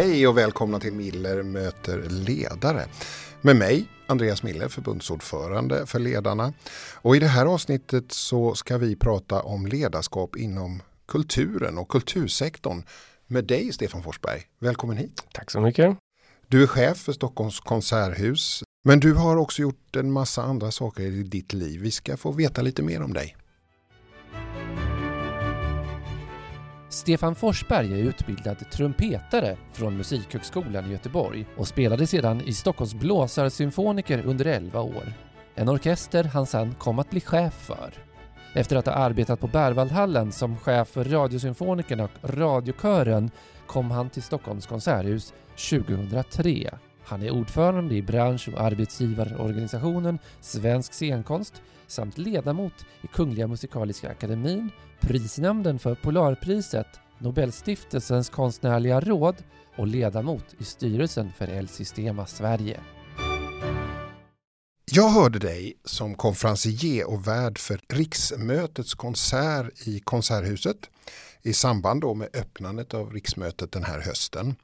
Hej 0.00 0.28
och 0.28 0.38
välkomna 0.38 0.80
till 0.80 0.92
Miller 0.92 1.42
möter 1.42 2.02
ledare. 2.08 2.86
Med 3.40 3.56
mig, 3.56 3.88
Andreas 4.06 4.42
Miller, 4.42 4.68
förbundsordförande 4.68 5.86
för 5.86 5.98
Ledarna. 5.98 6.52
Och 6.94 7.16
i 7.16 7.18
det 7.18 7.26
här 7.26 7.46
avsnittet 7.46 8.12
så 8.12 8.54
ska 8.54 8.78
vi 8.78 8.96
prata 8.96 9.42
om 9.42 9.66
ledarskap 9.66 10.36
inom 10.36 10.82
kulturen 11.08 11.78
och 11.78 11.88
kultursektorn 11.88 12.82
med 13.26 13.44
dig 13.44 13.72
Stefan 13.72 14.02
Forsberg. 14.02 14.42
Välkommen 14.58 14.96
hit. 14.96 15.22
Tack 15.32 15.50
så 15.50 15.60
mycket. 15.60 15.96
Du 16.48 16.62
är 16.62 16.66
chef 16.66 16.98
för 16.98 17.12
Stockholms 17.12 17.60
konserthus. 17.60 18.62
Men 18.84 19.00
du 19.00 19.14
har 19.14 19.36
också 19.36 19.62
gjort 19.62 19.96
en 19.96 20.12
massa 20.12 20.42
andra 20.42 20.70
saker 20.70 21.02
i 21.02 21.22
ditt 21.22 21.52
liv. 21.52 21.80
Vi 21.80 21.90
ska 21.90 22.16
få 22.16 22.32
veta 22.32 22.62
lite 22.62 22.82
mer 22.82 23.02
om 23.02 23.12
dig. 23.12 23.36
Stefan 26.90 27.34
Forsberg 27.34 27.92
är 27.92 28.04
utbildad 28.04 28.70
trumpetare 28.70 29.56
från 29.72 29.96
Musikhögskolan 29.96 30.86
i 30.86 30.92
Göteborg 30.92 31.46
och 31.56 31.68
spelade 31.68 32.06
sedan 32.06 32.40
i 32.40 32.52
Stockholms 32.52 32.94
Blåsarsymfoniker 32.94 34.22
under 34.26 34.44
11 34.44 34.80
år. 34.80 35.12
En 35.54 35.68
orkester 35.68 36.24
han 36.24 36.46
sedan 36.46 36.74
kom 36.78 36.98
att 36.98 37.10
bli 37.10 37.20
chef 37.20 37.54
för. 37.54 37.92
Efter 38.54 38.76
att 38.76 38.86
ha 38.86 38.92
arbetat 38.92 39.40
på 39.40 39.46
Berwaldhallen 39.46 40.32
som 40.32 40.56
chef 40.56 40.88
för 40.88 41.04
Radiosymfonikerna 41.04 42.04
och 42.04 42.10
Radiokören 42.22 43.30
kom 43.66 43.90
han 43.90 44.10
till 44.10 44.22
Stockholms 44.22 44.66
konserthus 44.66 45.34
2003. 45.70 46.70
Han 47.10 47.22
är 47.22 47.30
ordförande 47.30 47.94
i 47.94 48.02
bransch 48.02 48.48
och 48.48 48.60
arbetsgivarorganisationen 48.60 50.18
Svensk 50.40 50.92
scenkonst 50.92 51.62
samt 51.86 52.18
ledamot 52.18 52.72
i 53.02 53.06
Kungliga 53.06 53.46
Musikaliska 53.46 54.10
Akademin, 54.10 54.70
prisnämnden 55.00 55.78
för 55.78 55.94
Polarpriset, 55.94 56.86
Nobelstiftelsens 57.18 58.30
konstnärliga 58.30 59.00
råd 59.00 59.36
och 59.76 59.86
ledamot 59.86 60.44
i 60.58 60.64
styrelsen 60.64 61.32
för 61.38 61.48
El 61.48 61.68
Sistema 61.68 62.26
Sverige. 62.26 62.80
Jag 64.92 65.08
hörde 65.08 65.38
dig 65.38 65.74
som 65.84 66.14
konferencier 66.14 67.10
och 67.10 67.26
värd 67.26 67.58
för 67.58 67.80
riksmötets 67.88 68.94
konsert 68.94 69.86
i 69.86 70.00
Konserthuset 70.00 70.90
i 71.42 71.52
samband 71.52 72.00
då 72.00 72.14
med 72.14 72.28
öppnandet 72.34 72.94
av 72.94 73.12
riksmötet 73.12 73.72
den 73.72 73.84
här 73.84 74.00
hösten. 74.00 74.56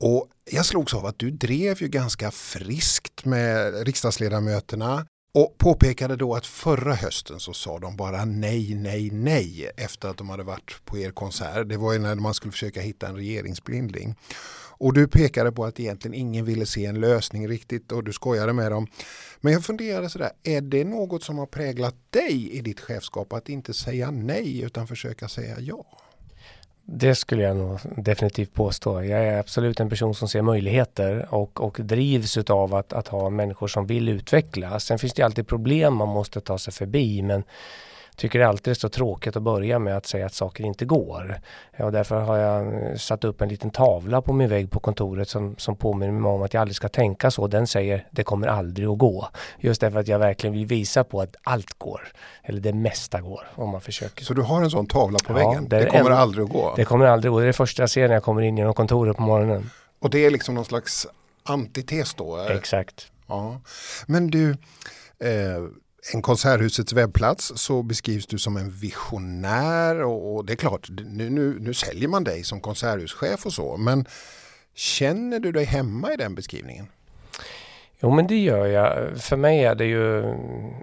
Och 0.00 0.28
jag 0.50 0.66
slogs 0.66 0.94
av 0.94 1.06
att 1.06 1.18
du 1.18 1.30
drev 1.30 1.82
ju 1.82 1.88
ganska 1.88 2.30
friskt 2.30 3.24
med 3.24 3.86
riksdagsledamöterna 3.86 5.06
och 5.34 5.58
påpekade 5.58 6.16
då 6.16 6.34
att 6.34 6.46
förra 6.46 6.94
hösten 6.94 7.40
så 7.40 7.52
sa 7.52 7.78
de 7.78 7.96
bara 7.96 8.24
nej, 8.24 8.74
nej, 8.74 9.10
nej 9.10 9.70
efter 9.76 10.08
att 10.08 10.16
de 10.16 10.30
hade 10.30 10.42
varit 10.42 10.84
på 10.84 10.98
er 10.98 11.10
konsert. 11.10 11.68
Det 11.68 11.76
var 11.76 11.92
ju 11.92 11.98
när 11.98 12.14
man 12.14 12.34
skulle 12.34 12.52
försöka 12.52 12.80
hitta 12.80 13.08
en 13.08 13.16
regeringsblindling. 13.16 14.14
Och 14.80 14.94
du 14.94 15.08
pekade 15.08 15.52
på 15.52 15.64
att 15.64 15.80
egentligen 15.80 16.14
ingen 16.14 16.44
ville 16.44 16.66
se 16.66 16.86
en 16.86 17.00
lösning 17.00 17.48
riktigt 17.48 17.92
och 17.92 18.04
du 18.04 18.12
skojade 18.12 18.52
med 18.52 18.72
dem. 18.72 18.86
Men 19.40 19.52
jag 19.52 19.64
funderade 19.64 20.10
sådär, 20.10 20.30
är 20.42 20.60
det 20.60 20.84
något 20.84 21.22
som 21.22 21.38
har 21.38 21.46
präglat 21.46 21.94
dig 22.10 22.50
i 22.52 22.60
ditt 22.60 22.80
chefskap 22.80 23.32
att 23.32 23.48
inte 23.48 23.74
säga 23.74 24.10
nej 24.10 24.60
utan 24.60 24.86
försöka 24.86 25.28
säga 25.28 25.60
ja? 25.60 25.84
Det 26.92 27.14
skulle 27.14 27.42
jag 27.42 27.56
nog 27.56 27.78
definitivt 27.96 28.54
påstå. 28.54 29.04
Jag 29.04 29.24
är 29.24 29.38
absolut 29.38 29.80
en 29.80 29.88
person 29.90 30.14
som 30.14 30.28
ser 30.28 30.42
möjligheter 30.42 31.34
och, 31.34 31.60
och 31.60 31.78
drivs 31.80 32.36
av 32.36 32.74
att, 32.74 32.92
att 32.92 33.08
ha 33.08 33.30
människor 33.30 33.68
som 33.68 33.86
vill 33.86 34.08
utvecklas. 34.08 34.84
Sen 34.84 34.98
finns 34.98 35.12
det 35.12 35.22
alltid 35.22 35.46
problem 35.46 35.94
man 35.94 36.08
måste 36.08 36.40
ta 36.40 36.58
sig 36.58 36.72
förbi 36.72 37.22
men 37.22 37.42
tycker 38.20 38.38
det 38.38 38.48
alltid 38.48 38.70
är 38.70 38.74
så 38.74 38.88
tråkigt 38.88 39.36
att 39.36 39.42
börja 39.42 39.78
med 39.78 39.96
att 39.96 40.06
säga 40.06 40.26
att 40.26 40.34
saker 40.34 40.64
inte 40.64 40.84
går. 40.84 41.40
Ja, 41.76 41.90
därför 41.90 42.20
har 42.20 42.36
jag 42.36 43.00
satt 43.00 43.24
upp 43.24 43.40
en 43.40 43.48
liten 43.48 43.70
tavla 43.70 44.22
på 44.22 44.32
min 44.32 44.48
vägg 44.48 44.70
på 44.70 44.80
kontoret 44.80 45.28
som, 45.28 45.54
som 45.58 45.76
påminner 45.76 46.12
mig 46.12 46.30
om 46.30 46.42
att 46.42 46.54
jag 46.54 46.60
aldrig 46.60 46.76
ska 46.76 46.88
tänka 46.88 47.30
så. 47.30 47.46
Den 47.46 47.66
säger 47.66 48.06
det 48.10 48.24
kommer 48.24 48.46
aldrig 48.46 48.88
att 48.88 48.98
gå. 48.98 49.28
Just 49.58 49.80
därför 49.80 49.98
att 49.98 50.08
jag 50.08 50.18
verkligen 50.18 50.54
vill 50.54 50.66
visa 50.66 51.04
på 51.04 51.20
att 51.20 51.36
allt 51.42 51.78
går. 51.78 52.08
Eller 52.42 52.60
det 52.60 52.72
mesta 52.72 53.20
går 53.20 53.50
om 53.54 53.70
man 53.70 53.80
försöker. 53.80 54.24
Så 54.24 54.34
du 54.34 54.42
har 54.42 54.62
en 54.62 54.70
sån 54.70 54.86
tavla 54.86 55.18
på 55.26 55.32
ja, 55.32 55.48
väggen? 55.48 55.68
Det, 55.68 55.78
det 55.78 55.86
kommer 55.86 56.10
en, 56.10 56.16
aldrig 56.16 56.44
att 56.44 56.52
gå? 56.52 56.74
Det 56.76 56.84
kommer 56.84 57.06
aldrig 57.06 57.30
att 57.30 57.34
gå. 57.34 57.38
Det 57.40 57.44
är 57.44 57.46
det 57.46 57.52
första 57.52 57.82
jag 57.82 57.90
ser 57.90 58.08
när 58.08 58.14
jag 58.14 58.22
kommer 58.22 58.42
in 58.42 58.58
genom 58.58 58.74
kontoret 58.74 59.16
på 59.16 59.22
morgonen. 59.22 59.70
Och 59.98 60.10
det 60.10 60.26
är 60.26 60.30
liksom 60.30 60.54
någon 60.54 60.64
slags 60.64 61.06
antites 61.44 62.14
då? 62.14 62.38
Exakt. 62.38 63.06
Ja. 63.26 63.60
Men 64.06 64.30
du, 64.30 64.50
eh, 65.18 65.62
en 66.12 66.22
konserthusets 66.22 66.92
webbplats 66.92 67.52
så 67.56 67.82
beskrivs 67.82 68.26
du 68.26 68.38
som 68.38 68.56
en 68.56 68.70
visionär 68.70 70.02
och, 70.02 70.34
och 70.34 70.44
det 70.44 70.52
är 70.52 70.56
klart, 70.56 70.88
nu, 70.90 71.30
nu, 71.30 71.58
nu 71.60 71.74
säljer 71.74 72.08
man 72.08 72.24
dig 72.24 72.44
som 72.44 72.60
konserthuschef 72.60 73.46
och 73.46 73.52
så, 73.52 73.76
men 73.76 74.06
känner 74.74 75.40
du 75.40 75.52
dig 75.52 75.64
hemma 75.64 76.12
i 76.12 76.16
den 76.16 76.34
beskrivningen? 76.34 76.86
Jo 78.02 78.10
men 78.10 78.26
det 78.26 78.38
gör 78.38 78.66
jag. 78.66 79.18
För 79.20 79.36
mig 79.36 79.64
är 79.64 79.74
det 79.74 79.84
ju 79.84 80.34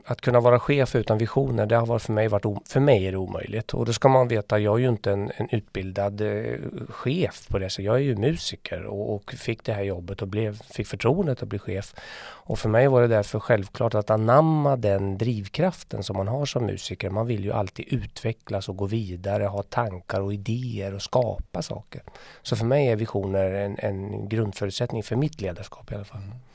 att 0.06 0.22
kunna 0.22 0.40
vara 0.40 0.60
chef 0.60 0.96
utan 0.96 1.18
visioner. 1.18 1.66
Det 1.66 1.76
har 1.76 1.86
varit 1.86 2.02
för 2.02 2.14
mig 2.14 2.28
varit 2.28 2.70
för 2.70 2.80
mig 2.80 3.08
är 3.08 3.12
det 3.12 3.18
omöjligt. 3.18 3.74
Och 3.74 3.86
då 3.86 3.94
ska 3.94 4.08
man 4.08 4.28
veta, 4.28 4.60
jag 4.60 4.76
är 4.76 4.80
ju 4.80 4.90
inte 4.90 5.12
en, 5.12 5.32
en 5.38 5.50
utbildad 5.52 6.22
eh, 6.22 6.60
chef 6.90 7.48
på 7.48 7.60
det 7.60 7.70
sättet. 7.70 7.86
Jag 7.86 7.96
är 7.96 8.00
ju 8.00 8.16
musiker 8.16 8.86
och, 8.86 9.16
och, 9.16 9.34
fick 9.34 9.64
det 9.64 9.74
här 9.74 9.84
jobbet 9.84 10.22
och 10.22 10.28
blev, 10.28 10.62
fick 10.62 10.88
förtroendet 10.88 11.44
att 11.44 11.50
bli 11.50 11.60
chef. 11.60 11.96
Och 12.48 12.60
för 12.60 12.70
mig 12.70 12.88
var 12.88 13.02
det 13.02 13.08
därför 13.08 13.40
självklart 13.40 13.96
att 13.96 14.10
anamma 14.10 14.76
den 14.76 15.18
drivkraften 15.18 16.04
som 16.04 16.18
man 16.18 16.28
har 16.28 16.46
som 16.46 16.66
musiker. 16.66 17.10
Man 17.10 17.28
vill 17.28 17.44
ju 17.44 17.52
alltid 17.52 17.86
utvecklas 17.90 18.70
och 18.70 18.78
gå 18.78 18.86
vidare, 18.86 19.44
ha 19.44 19.64
tankar 19.64 20.22
och 20.22 20.34
idéer 20.34 20.94
och 20.94 21.02
skapa 21.02 21.62
saker. 21.62 22.02
Så 22.42 22.56
för 22.56 22.66
mig 22.66 22.88
är 22.88 22.96
visioner 22.96 23.52
en, 23.52 23.76
en 23.80 24.30
grundförutsättning 24.30 25.04
för 25.04 25.16
mitt 25.16 25.42
ledarskap 25.42 25.92
i 25.92 25.96
alla 25.96 26.06
fall. 26.06 26.22
Mm. 26.22 26.47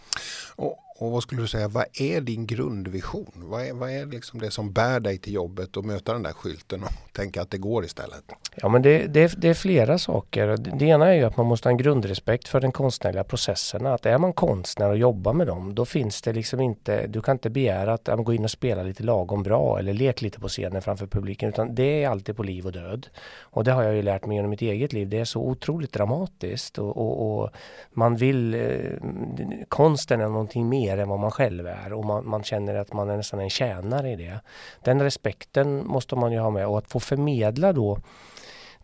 Och, 0.57 0.79
och, 0.97 1.11
vad 1.11 1.23
skulle 1.23 1.43
du 1.43 1.49
säga, 1.49 1.69
vad 1.69 1.85
är 1.95 2.21
din 2.21 2.47
grundvision? 2.47 3.33
Vad 3.35 3.67
är, 3.67 3.73
vad 3.73 3.91
är 3.91 4.07
liksom 4.07 4.41
det 4.41 4.51
som 4.51 4.73
bär 4.73 5.01
dig 5.01 5.19
till 5.19 5.33
jobbet 5.33 5.77
och 5.77 5.85
möta 5.85 6.13
den 6.13 6.23
där 6.23 6.33
skylten 6.33 6.83
och 6.83 6.91
tänka 7.13 7.43
att 7.43 7.51
det 7.51 7.59
går 7.59 7.85
istället? 7.85 8.25
Ja 8.55 8.69
men 8.69 8.83
det, 8.83 9.07
det, 9.07 9.35
det 9.37 9.49
är 9.49 9.55
flera 9.55 9.99
saker. 9.99 10.57
Det 10.57 10.85
ena 10.85 11.07
är 11.07 11.15
ju 11.15 11.25
att 11.25 11.37
man 11.37 11.47
måste 11.47 11.69
ha 11.69 11.71
en 11.71 11.77
grundrespekt 11.77 12.49
för 12.49 12.61
den 12.61 12.73
konstnärliga 12.73 13.25
processen. 13.25 13.87
Att 13.87 14.07
är 14.07 14.19
man 14.19 14.33
konstnär 14.33 14.89
och 14.89 14.99
jobbar 14.99 15.33
med 15.33 15.47
dem 15.47 15.75
då 15.75 15.85
finns 15.85 16.23
det 16.23 16.33
liksom 16.33 16.61
inte, 16.61 17.07
du 17.07 17.21
kan 17.21 17.35
inte 17.35 17.51
begära 17.51 17.93
att 17.93 18.25
gå 18.25 18.35
in 18.35 18.45
och 18.45 18.51
spela 18.51 18.83
lite 18.83 19.03
lagom 19.03 19.43
bra 19.43 19.79
eller 19.79 19.93
lek 19.93 20.23
lite 20.23 20.41
på 20.41 20.49
scenen 20.49 20.83
framför 20.83 21.07
publiken 21.07 21.49
utan 21.49 21.75
det 21.75 22.05
är 22.05 22.09
alltid 22.09 22.37
på 22.37 22.43
liv 22.43 22.67
och 22.67 22.73
död. 22.73 23.07
Och 23.41 23.65
det 23.65 23.73
har 23.73 23.83
jag 23.83 23.95
ju 23.95 24.03
lärt 24.03 24.27
mig 24.27 24.37
genom 24.37 24.51
mitt 24.51 24.63
eget 24.63 24.93
liv. 24.93 25.09
Det 25.09 25.19
är 25.19 25.25
så 25.25 25.41
otroligt 25.41 25.93
dramatiskt 25.93 26.79
och, 26.79 26.97
och, 26.97 27.43
och 27.43 27.51
man 27.93 28.17
vill, 28.17 28.55
eh, 28.55 29.61
konsten 29.69 30.21
är 30.21 30.29
någonting 30.29 30.69
mer 30.69 30.82
än 30.89 31.09
vad 31.09 31.19
man 31.19 31.31
själv 31.31 31.67
är 31.67 31.93
och 31.93 32.05
man, 32.05 32.29
man, 32.29 32.43
känner 32.43 32.75
att 32.75 32.93
man 32.93 33.11
är 33.11 33.17
nästan 33.17 33.41
en 33.41 33.51
tjänare 33.51 34.11
i 34.11 34.17
det. 34.17 34.41
Den 34.85 35.03
respekten 35.03 35.87
måste 35.87 36.17
man 36.17 36.33
ju 36.33 36.39
ha 36.39 36.51
med 36.51 36.67
och 36.67 36.79
att 36.79 36.91
få 36.91 37.01
förmedla 37.01 37.73
då 37.73 37.99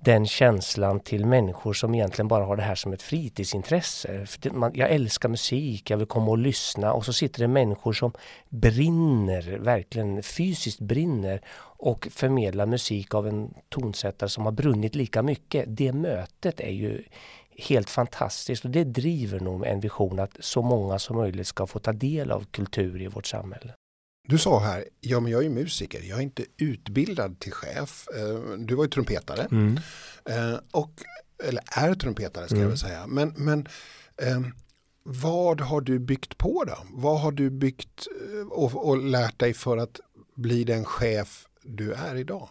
den 0.00 0.26
känslan 0.26 1.00
till 1.00 1.26
människor 1.26 1.72
som 1.72 1.94
egentligen 1.94 2.28
bara 2.28 2.44
har 2.44 2.56
det 2.56 2.62
här 2.62 2.74
som 2.74 2.92
ett 2.92 3.02
fritidsintresse. 3.02 4.26
Jag 4.72 4.90
älskar 4.90 5.28
musik, 5.28 5.90
jag 5.90 5.96
vill 5.96 6.06
komma 6.06 6.30
och 6.30 6.38
lyssna 6.38 6.92
och 6.92 7.04
så 7.04 7.12
sitter 7.12 7.40
det 7.40 7.48
människor 7.48 7.92
som 7.92 8.12
brinner, 8.48 9.58
verkligen 9.58 10.22
fysiskt 10.22 10.80
brinner 10.80 11.40
och 11.60 12.08
förmedlar 12.10 12.66
musik 12.66 13.14
av 13.14 13.28
en 13.28 13.54
tonsättare 13.68 14.30
som 14.30 14.44
har 14.44 14.52
brunnit 14.52 14.94
lika 14.94 15.22
mycket. 15.22 15.64
Det 15.68 15.92
mötet 15.92 16.60
är 16.60 16.72
ju 16.72 17.02
helt 17.58 17.90
fantastiskt 17.90 18.64
och 18.64 18.70
det 18.70 18.84
driver 18.84 19.40
nog 19.40 19.66
en 19.66 19.80
vision 19.80 20.18
att 20.18 20.36
så 20.40 20.62
många 20.62 20.98
som 20.98 21.16
möjligt 21.16 21.46
ska 21.46 21.66
få 21.66 21.78
ta 21.78 21.92
del 21.92 22.30
av 22.30 22.44
kultur 22.44 23.02
i 23.02 23.06
vårt 23.06 23.26
samhälle. 23.26 23.74
Du 24.28 24.38
sa 24.38 24.58
här, 24.60 24.84
ja 25.00 25.20
men 25.20 25.32
jag 25.32 25.44
är 25.44 25.50
musiker, 25.50 26.02
jag 26.02 26.18
är 26.18 26.22
inte 26.22 26.44
utbildad 26.56 27.38
till 27.40 27.52
chef. 27.52 28.08
Eh, 28.16 28.58
du 28.58 28.74
var 28.74 28.84
ju 28.84 28.90
trumpetare. 28.90 29.42
Mm. 29.50 29.78
Eh, 30.24 30.60
och, 30.70 30.90
eller 31.44 31.62
är 31.72 31.94
trumpetare 31.94 32.44
ska 32.44 32.54
mm. 32.54 32.62
jag 32.62 32.68
väl 32.68 32.78
säga. 32.78 33.06
Men, 33.06 33.34
men 33.36 33.66
eh, 34.22 34.40
vad 35.02 35.60
har 35.60 35.80
du 35.80 35.98
byggt 35.98 36.38
på 36.38 36.64
då? 36.64 36.76
Vad 36.90 37.20
har 37.20 37.32
du 37.32 37.50
byggt 37.50 38.06
och, 38.50 38.88
och 38.88 38.98
lärt 38.98 39.38
dig 39.38 39.54
för 39.54 39.76
att 39.76 40.00
bli 40.34 40.64
den 40.64 40.84
chef 40.84 41.46
du 41.62 41.92
är 41.92 42.16
idag? 42.16 42.48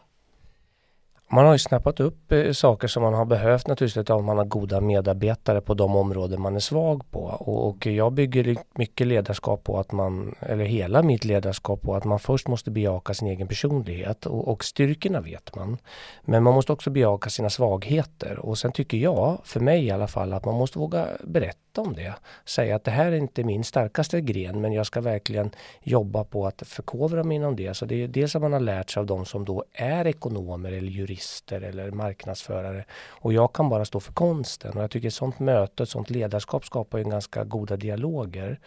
Man 1.29 1.45
har 1.45 1.53
ju 1.53 1.59
snappat 1.59 1.99
upp 1.99 2.31
eh, 2.31 2.51
saker 2.51 2.87
som 2.87 3.03
man 3.03 3.13
har 3.13 3.25
behövt 3.25 3.67
naturligtvis 3.67 4.09
om 4.09 4.25
man 4.25 4.37
har 4.37 4.45
goda 4.45 4.81
medarbetare 4.81 5.61
på 5.61 5.73
de 5.73 5.95
områden 5.95 6.41
man 6.41 6.55
är 6.55 6.59
svag 6.59 7.11
på. 7.11 7.19
Och, 7.19 7.67
och, 7.67 7.85
jag 7.85 8.13
bygger 8.13 8.57
mycket 8.75 9.07
ledarskap 9.07 9.63
på 9.63 9.79
att 9.79 9.91
man, 9.91 10.35
eller 10.39 10.65
hela 10.65 11.03
mitt 11.03 11.25
ledarskap 11.25 11.81
på 11.81 11.95
att 11.95 12.03
man 12.03 12.19
först 12.19 12.47
måste 12.47 12.71
bejaka 12.71 13.13
sin 13.13 13.27
egen 13.27 13.47
personlighet 13.47 14.25
och, 14.25 14.47
och 14.47 14.63
styrkorna 14.63 15.21
vet 15.21 15.55
man. 15.55 15.77
Men 16.21 16.43
man 16.43 16.53
måste 16.53 16.73
också 16.73 16.89
bejaka 16.89 17.29
sina 17.29 17.49
svagheter 17.49 18.39
och 18.39 18.57
sen 18.57 18.71
tycker 18.71 18.97
jag, 18.97 19.37
för 19.43 19.59
mig 19.59 19.85
i 19.85 19.91
alla 19.91 20.07
fall, 20.07 20.33
att 20.33 20.45
man 20.45 20.55
måste 20.55 20.79
våga 20.79 21.07
berätta 21.23 21.66
om 21.77 21.93
det. 21.93 22.13
Säga 22.45 22.75
att 22.75 22.83
det 22.83 22.91
här 22.91 23.11
är 23.11 23.15
inte 23.15 23.43
min 23.43 23.63
starkaste 23.63 24.21
gren 24.21 24.61
men 24.61 24.73
jag 24.73 24.85
ska 24.85 25.01
verkligen 25.01 25.51
jobba 25.83 26.23
på 26.23 26.47
att 26.47 26.63
förkovra 26.65 27.23
mig 27.23 27.35
inom 27.35 27.55
det. 27.55 27.73
Så 27.73 27.85
det 27.85 28.03
är 28.03 28.07
dels 28.07 28.35
att 28.35 28.41
man 28.41 28.53
har 28.53 28.59
lärt 28.59 28.89
sig 28.89 28.99
av 28.99 29.05
de 29.05 29.25
som 29.25 29.45
då 29.45 29.63
är 29.73 30.07
ekonomer 30.07 30.71
eller 30.71 30.91
jurister 30.91 31.61
eller 31.61 31.91
marknadsförare. 31.91 32.85
Och 33.07 33.33
jag 33.33 33.53
kan 33.53 33.69
bara 33.69 33.85
stå 33.85 33.99
för 33.99 34.13
konsten 34.13 34.77
och 34.77 34.83
jag 34.83 34.91
tycker 34.91 35.07
ett 35.07 35.13
sånt 35.13 35.39
möte, 35.39 35.83
ett 35.83 35.89
sånt 35.89 36.09
ledarskap 36.09 36.65
skapar 36.65 36.97
ju 36.97 37.03
ganska 37.03 37.43
goda 37.43 37.77
dialoger. 37.77 38.59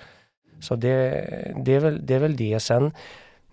Så 0.61 0.77
det, 0.77 1.11
det, 1.65 1.73
är, 1.73 1.81
väl, 1.81 2.07
det 2.07 2.15
är 2.15 2.19
väl 2.19 2.37
det. 2.37 2.61
Sen 2.61 2.93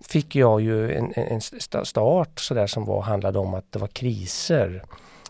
fick 0.01 0.35
jag 0.35 0.61
ju 0.61 0.93
en, 0.93 1.13
en 1.15 1.41
start 1.85 2.39
så 2.39 2.53
där 2.53 2.67
som 2.67 2.85
var, 2.85 3.01
handlade 3.01 3.39
om 3.39 3.53
att 3.53 3.71
det 3.71 3.79
var 3.79 3.87
kriser. 3.87 4.83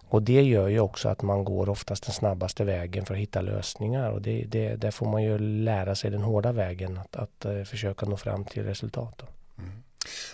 Och 0.09 0.23
det 0.23 0.41
gör 0.41 0.67
ju 0.67 0.79
också 0.79 1.09
att 1.09 1.21
man 1.21 1.43
går 1.43 1.69
oftast 1.69 2.03
den 2.05 2.13
snabbaste 2.13 2.63
vägen 2.63 3.05
för 3.05 3.13
att 3.13 3.19
hitta 3.19 3.41
lösningar 3.41 4.11
och 4.11 4.21
det, 4.21 4.45
det, 4.47 4.75
där 4.75 4.91
får 4.91 5.05
man 5.05 5.23
ju 5.23 5.39
lära 5.39 5.95
sig 5.95 6.11
den 6.11 6.21
hårda 6.21 6.51
vägen 6.51 6.97
att, 6.97 7.15
att 7.15 7.45
eh, 7.45 7.63
försöka 7.63 8.05
nå 8.05 8.17
fram 8.17 8.45
till 8.45 8.63
resultat. 8.63 9.21
Mm. 9.57 9.71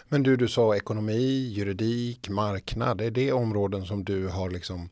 Men 0.09 0.23
du, 0.23 0.35
du 0.35 0.47
sa 0.47 0.75
ekonomi, 0.75 1.53
juridik, 1.55 2.29
marknad, 2.29 3.01
är 3.01 3.11
det 3.11 3.31
områden 3.31 3.85
som 3.85 4.03
du 4.03 4.27
har 4.27 4.49
liksom 4.49 4.89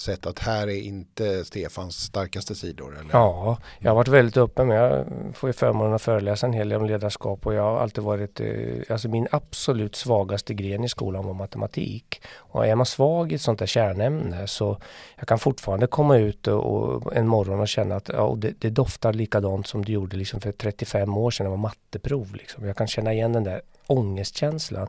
sett 0.00 0.26
att 0.26 0.38
här 0.38 0.66
är 0.66 0.80
inte 0.80 1.44
Stefans 1.44 1.96
starkaste 1.96 2.54
sidor? 2.54 2.98
Eller? 2.98 3.10
Ja, 3.12 3.58
jag 3.78 3.90
har 3.90 3.96
varit 3.96 4.08
väldigt 4.08 4.36
öppen 4.36 4.66
med, 4.68 4.76
jag 4.76 5.06
får 5.36 5.48
ju 5.48 5.52
förmånen 5.52 5.94
att 5.94 6.02
föreläsa 6.02 6.46
en 6.46 6.52
hel 6.52 6.68
del 6.68 6.80
om 6.80 6.86
ledarskap 6.86 7.46
och 7.46 7.54
jag 7.54 7.62
har 7.62 7.78
alltid 7.78 8.04
varit, 8.04 8.40
eh, 8.40 8.46
alltså 8.88 9.08
min 9.08 9.26
absolut 9.30 9.96
svagaste 9.96 10.54
gren 10.54 10.84
i 10.84 10.88
skolan 10.88 11.26
var 11.26 11.34
matematik. 11.34 12.22
Och 12.36 12.66
är 12.66 12.74
man 12.74 12.86
svag 12.86 13.32
i 13.32 13.34
ett 13.34 13.40
sånt 13.40 13.58
där 13.58 13.66
kärnämne 13.66 14.46
så 14.46 14.78
jag 15.16 15.28
kan 15.28 15.38
fortfarande 15.38 15.86
komma 15.86 16.16
ut 16.16 16.46
och, 16.46 17.16
en 17.16 17.28
morgon 17.28 17.60
och 17.60 17.68
känna 17.68 17.96
att 17.96 18.08
ja, 18.08 18.34
det, 18.38 18.54
det 18.58 18.70
doftar 18.70 19.12
likadant 19.12 19.66
som 19.66 19.84
det 19.84 19.92
gjorde 19.92 20.16
liksom 20.16 20.40
för 20.40 20.52
35 20.52 21.16
år 21.16 21.30
sedan 21.30 21.44
när 21.44 21.50
det 21.50 21.56
var 21.56 21.62
matteprov. 21.62 22.34
Liksom. 22.34 22.66
Jag 22.66 22.76
kan 22.76 22.86
känna 22.86 23.12
igen 23.12 23.32
den 23.32 23.44
där 23.44 23.60
ångestkänslan. 23.86 24.88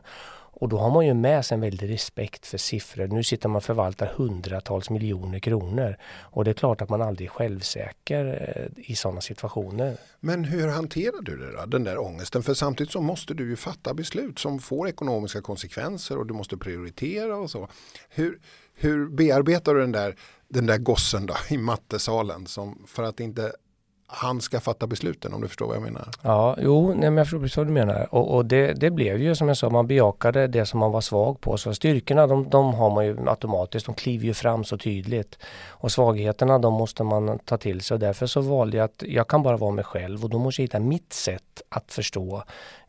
Och 0.62 0.68
då 0.68 0.78
har 0.78 0.90
man 0.90 1.06
ju 1.06 1.14
med 1.14 1.44
sig 1.44 1.54
en 1.54 1.60
väldig 1.60 1.90
respekt 1.90 2.46
för 2.46 2.58
siffror. 2.58 3.06
Nu 3.06 3.24
sitter 3.24 3.48
man 3.48 3.56
och 3.56 3.64
förvaltar 3.64 4.06
hundratals 4.06 4.90
miljoner 4.90 5.38
kronor. 5.38 5.96
Och 6.20 6.44
det 6.44 6.50
är 6.50 6.54
klart 6.54 6.82
att 6.82 6.88
man 6.88 7.02
aldrig 7.02 7.28
är 7.28 7.30
självsäker 7.30 8.24
eh, 8.76 8.90
i 8.90 8.94
sådana 8.94 9.20
situationer. 9.20 9.96
Men 10.20 10.44
hur 10.44 10.68
hanterar 10.68 11.22
du 11.22 11.36
det 11.36 11.52
då, 11.52 11.66
den 11.66 11.84
där 11.84 11.98
ångesten? 11.98 12.42
För 12.42 12.54
samtidigt 12.54 12.92
så 12.92 13.00
måste 13.00 13.34
du 13.34 13.48
ju 13.48 13.56
fatta 13.56 13.94
beslut 13.94 14.38
som 14.38 14.58
får 14.58 14.88
ekonomiska 14.88 15.40
konsekvenser 15.40 16.18
och 16.18 16.26
du 16.26 16.34
måste 16.34 16.56
prioritera 16.56 17.36
och 17.36 17.50
så. 17.50 17.68
Hur, 18.08 18.40
hur 18.74 19.08
bearbetar 19.08 19.74
du 19.74 19.80
den 19.80 19.92
där, 19.92 20.16
den 20.48 20.66
där 20.66 20.78
gossen 20.78 21.26
då 21.26 21.34
i 21.48 21.58
mattesalen 21.58 22.46
som 22.46 22.84
för 22.86 23.02
att 23.02 23.20
inte 23.20 23.52
han 24.14 24.40
ska 24.40 24.60
fatta 24.60 24.86
besluten 24.86 25.34
om 25.34 25.40
du 25.40 25.48
förstår 25.48 25.66
vad 25.66 25.76
jag 25.76 25.82
menar. 25.82 26.08
Ja, 26.22 26.56
jo, 26.60 26.88
nej, 26.88 26.96
men 26.96 27.16
jag 27.16 27.26
förstår 27.26 27.40
precis 27.40 27.56
vad 27.56 27.66
du 27.66 27.72
menar. 27.72 28.14
Och, 28.14 28.34
och 28.34 28.46
det, 28.46 28.72
det, 28.72 28.90
blev 28.90 29.22
ju 29.22 29.34
som 29.34 29.48
jag 29.48 29.56
sa, 29.56 29.70
man 29.70 29.86
bejakade 29.86 30.46
det 30.46 30.66
som 30.66 30.80
man 30.80 30.92
var 30.92 31.00
svag 31.00 31.40
på. 31.40 31.56
Så 31.56 31.74
styrkorna 31.74 32.26
de, 32.26 32.50
de 32.50 32.74
har 32.74 32.90
man 32.90 33.06
ju 33.06 33.28
automatiskt, 33.28 33.86
de 33.86 33.94
kliver 33.94 34.24
ju 34.24 34.34
fram 34.34 34.64
så 34.64 34.78
tydligt. 34.78 35.38
Och 35.68 35.92
svagheterna 35.92 36.58
de 36.58 36.72
måste 36.72 37.04
man 37.04 37.38
ta 37.38 37.56
till 37.56 37.80
sig 37.80 37.94
och 37.94 38.00
därför 38.00 38.26
så 38.26 38.40
valde 38.40 38.76
jag 38.76 38.84
att 38.84 39.02
jag 39.06 39.28
kan 39.28 39.42
bara 39.42 39.56
vara 39.56 39.70
mig 39.70 39.84
själv 39.84 40.24
och 40.24 40.30
då 40.30 40.38
måste 40.38 40.62
jag 40.62 40.64
hitta 40.64 40.80
mitt 40.80 41.12
sätt 41.12 41.62
att 41.68 41.92
förstå 41.92 42.42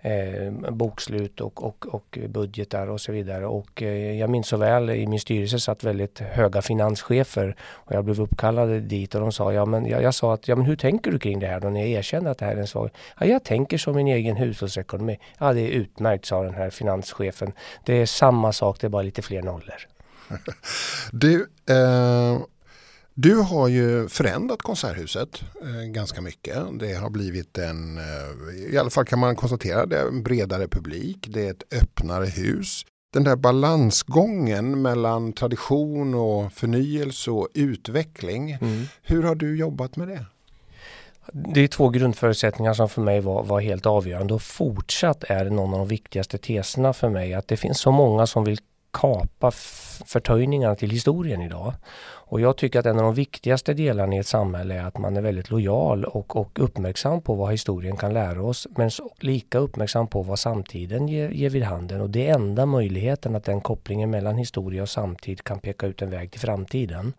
eh, 0.03 0.71
bokslut 0.71 1.41
och, 1.41 1.63
och, 1.63 1.85
och 1.95 2.19
budgetar 2.29 2.88
och 2.88 3.01
så 3.01 3.11
vidare. 3.11 3.45
Och 3.45 3.81
eh, 3.81 4.19
jag 4.19 4.29
minns 4.29 4.47
så 4.47 4.57
väl 4.57 4.89
i 4.89 5.07
min 5.07 5.19
styrelse 5.19 5.59
satt 5.59 5.83
väldigt 5.83 6.19
höga 6.19 6.61
finanschefer 6.61 7.55
och 7.61 7.91
jag 7.91 8.05
blev 8.05 8.21
uppkallad 8.21 8.69
dit 8.69 9.15
och 9.15 9.21
de 9.21 9.31
sa, 9.31 9.53
ja 9.53 9.65
men 9.65 9.85
jag, 9.85 10.03
jag 10.03 10.13
sa 10.13 10.33
att, 10.33 10.47
ja 10.47 10.55
men 10.55 10.65
hur 10.65 10.75
tänker 10.75 11.11
du 11.11 11.19
kring 11.19 11.39
det 11.39 11.47
här 11.47 11.59
då 11.59 11.69
när 11.69 11.79
jag 11.79 11.89
erkänner 11.89 12.31
att 12.31 12.38
det 12.38 12.45
här 12.45 12.55
är 12.55 12.61
en 12.61 12.67
svag? 12.67 12.89
Ja, 13.19 13.25
jag 13.25 13.44
tänker 13.44 13.77
som 13.77 13.95
min 13.95 14.07
egen 14.07 14.35
hushållsekonomi. 14.35 15.19
Ja, 15.39 15.53
det 15.53 15.61
är 15.61 15.69
utmärkt, 15.69 16.25
sa 16.25 16.44
den 16.44 16.53
här 16.53 16.69
finanschefen. 16.69 17.51
Det 17.85 17.94
är 17.94 18.05
samma 18.05 18.53
sak, 18.53 18.81
det 18.81 18.88
är 18.88 18.89
bara 18.89 19.01
lite 19.01 19.21
fler 19.21 19.41
nollor. 19.41 19.88
du, 21.11 21.47
eh, 21.69 22.38
du 23.13 23.36
har 23.36 23.68
ju 23.68 24.07
förändrat 24.10 24.62
Konserthuset 24.62 25.44
eh, 25.62 25.92
ganska 25.92 26.21
mycket. 26.21 26.57
Det 26.80 26.94
har 26.94 27.10
blivit 27.10 27.57
en, 27.57 27.98
eh, 27.98 28.74
i 28.74 28.77
alla 28.77 28.89
fall 28.89 29.06
kan 29.06 29.19
man 29.19 29.36
konstatera 29.36 29.86
det, 29.86 30.00
en 30.00 30.24
bredare 30.24 30.68
publik. 30.68 31.27
Det 31.30 31.48
är 31.48 31.51
ett 31.51 31.74
öppnare 31.74 32.25
hus. 32.25 32.86
Den 33.13 33.24
där 33.24 33.36
balansgången 33.36 34.81
mellan 34.81 35.33
tradition 35.33 36.15
och 36.15 36.54
förnyelse 36.54 37.31
och 37.31 37.48
utveckling. 37.54 38.51
Mm. 38.51 38.86
Hur 39.01 39.24
har 39.24 39.36
du 39.36 39.57
jobbat 39.57 39.95
med 39.95 40.07
det? 40.07 40.25
Det 41.31 41.62
är 41.62 41.68
två 41.68 41.89
grundförutsättningar 41.89 42.74
som 42.74 42.89
för 42.89 43.01
mig 43.01 43.19
var, 43.19 43.44
var 43.44 43.60
helt 43.60 43.86
avgörande 43.86 44.33
och 44.33 44.42
fortsatt 44.42 45.24
är 45.24 45.50
någon 45.50 45.74
av 45.74 45.80
de 45.80 45.88
viktigaste 45.88 46.38
teserna 46.38 46.94
för 46.94 47.10
mig 47.10 47.33
att 47.33 47.48
det 47.48 47.57
finns 47.57 47.80
så 47.80 47.92
många 47.92 48.27
som 48.27 48.44
vill 48.44 48.57
kapa 48.92 49.51
förtöjningarna 50.06 50.75
till 50.75 50.89
historien 50.89 51.42
idag. 51.42 51.74
Och 52.33 52.41
jag 52.41 52.57
tycker 52.57 52.80
att 52.80 52.85
en 52.85 52.97
av 52.97 53.03
de 53.03 53.13
viktigaste 53.13 53.74
delarna 53.74 54.15
i 54.15 54.19
ett 54.19 54.27
samhälle 54.27 54.75
är 54.75 54.83
att 54.83 54.97
man 54.97 55.18
är 55.18 55.21
väldigt 55.21 55.50
lojal 55.50 56.06
och, 56.06 56.35
och 56.35 56.59
uppmärksam 56.59 57.21
på 57.21 57.35
vad 57.35 57.51
historien 57.51 57.97
kan 57.97 58.13
lära 58.13 58.44
oss 58.44 58.68
men 58.75 58.89
lika 59.19 59.57
uppmärksam 59.57 60.07
på 60.07 60.21
vad 60.21 60.39
samtiden 60.39 61.07
ger, 61.07 61.30
ger 61.30 61.50
vid 61.50 61.63
handen. 61.63 62.01
Och 62.01 62.09
det 62.09 62.27
är 62.27 62.33
enda 62.33 62.65
möjligheten 62.65 63.35
att 63.35 63.44
den 63.44 63.62
kopplingen 63.62 64.09
mellan 64.09 64.38
historia 64.38 64.81
och 64.81 64.89
samtid 64.89 65.44
kan 65.44 65.59
peka 65.59 65.88
ut 65.88 66.01
en 66.01 66.09
väg 66.09 66.31
till 66.31 66.39
framtiden. 66.39 67.13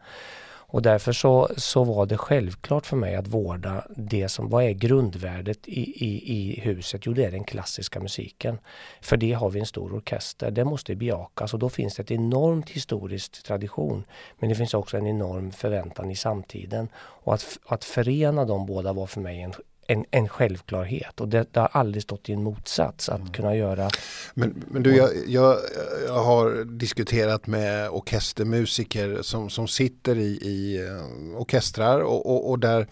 Och 0.74 0.82
därför 0.82 1.12
så, 1.12 1.48
så 1.56 1.84
var 1.84 2.06
det 2.06 2.16
självklart 2.16 2.86
för 2.86 2.96
mig 2.96 3.16
att 3.16 3.26
vårda 3.26 3.84
det 3.96 4.28
som, 4.28 4.48
vad 4.48 4.64
är 4.64 4.70
grundvärdet 4.70 5.68
i, 5.68 6.04
i, 6.04 6.32
i 6.32 6.60
huset? 6.60 7.06
Jo, 7.06 7.12
det 7.12 7.24
är 7.24 7.30
den 7.30 7.44
klassiska 7.44 8.00
musiken. 8.00 8.58
För 9.00 9.16
det 9.16 9.32
har 9.32 9.50
vi 9.50 9.60
en 9.60 9.66
stor 9.66 9.94
orkester, 9.94 10.50
det 10.50 10.64
måste 10.64 10.94
bejakas 10.94 11.54
och 11.54 11.60
då 11.60 11.68
finns 11.68 11.94
det 11.94 12.02
ett 12.02 12.10
enormt 12.10 12.70
historiskt 12.70 13.44
tradition. 13.44 14.04
Men 14.38 14.48
det 14.48 14.54
finns 14.54 14.74
också 14.74 14.96
en 14.96 15.06
enorm 15.06 15.50
förväntan 15.50 16.10
i 16.10 16.16
samtiden. 16.16 16.88
Och 16.96 17.34
att, 17.34 17.58
att 17.66 17.84
förena 17.84 18.44
de 18.44 18.66
båda 18.66 18.92
var 18.92 19.06
för 19.06 19.20
mig 19.20 19.40
en, 19.40 19.54
en, 19.88 20.04
en 20.10 20.28
självklarhet 20.28 21.20
och 21.20 21.28
det, 21.28 21.46
det, 21.52 21.60
har 21.60 21.70
aldrig 21.72 22.02
stått 22.02 22.28
i 22.28 22.32
en 22.32 22.42
motsats 22.42 23.08
att 23.08 23.20
mm. 23.20 23.32
kunna 23.32 23.56
göra. 23.56 23.90
Men, 24.34 24.64
men 24.68 24.82
du, 24.82 24.96
jag, 24.96 25.10
jag, 25.26 25.58
jag, 26.06 26.24
har 26.24 26.64
diskuterat 26.64 27.46
med 27.46 27.88
orkestermusiker 27.88 29.18
som, 29.22 29.50
som 29.50 29.68
sitter 29.68 30.18
i, 30.18 30.38
i 30.42 30.82
uh, 30.82 31.40
orkestrar 31.40 32.00
och, 32.00 32.26
och, 32.26 32.50
och 32.50 32.58
där 32.58 32.86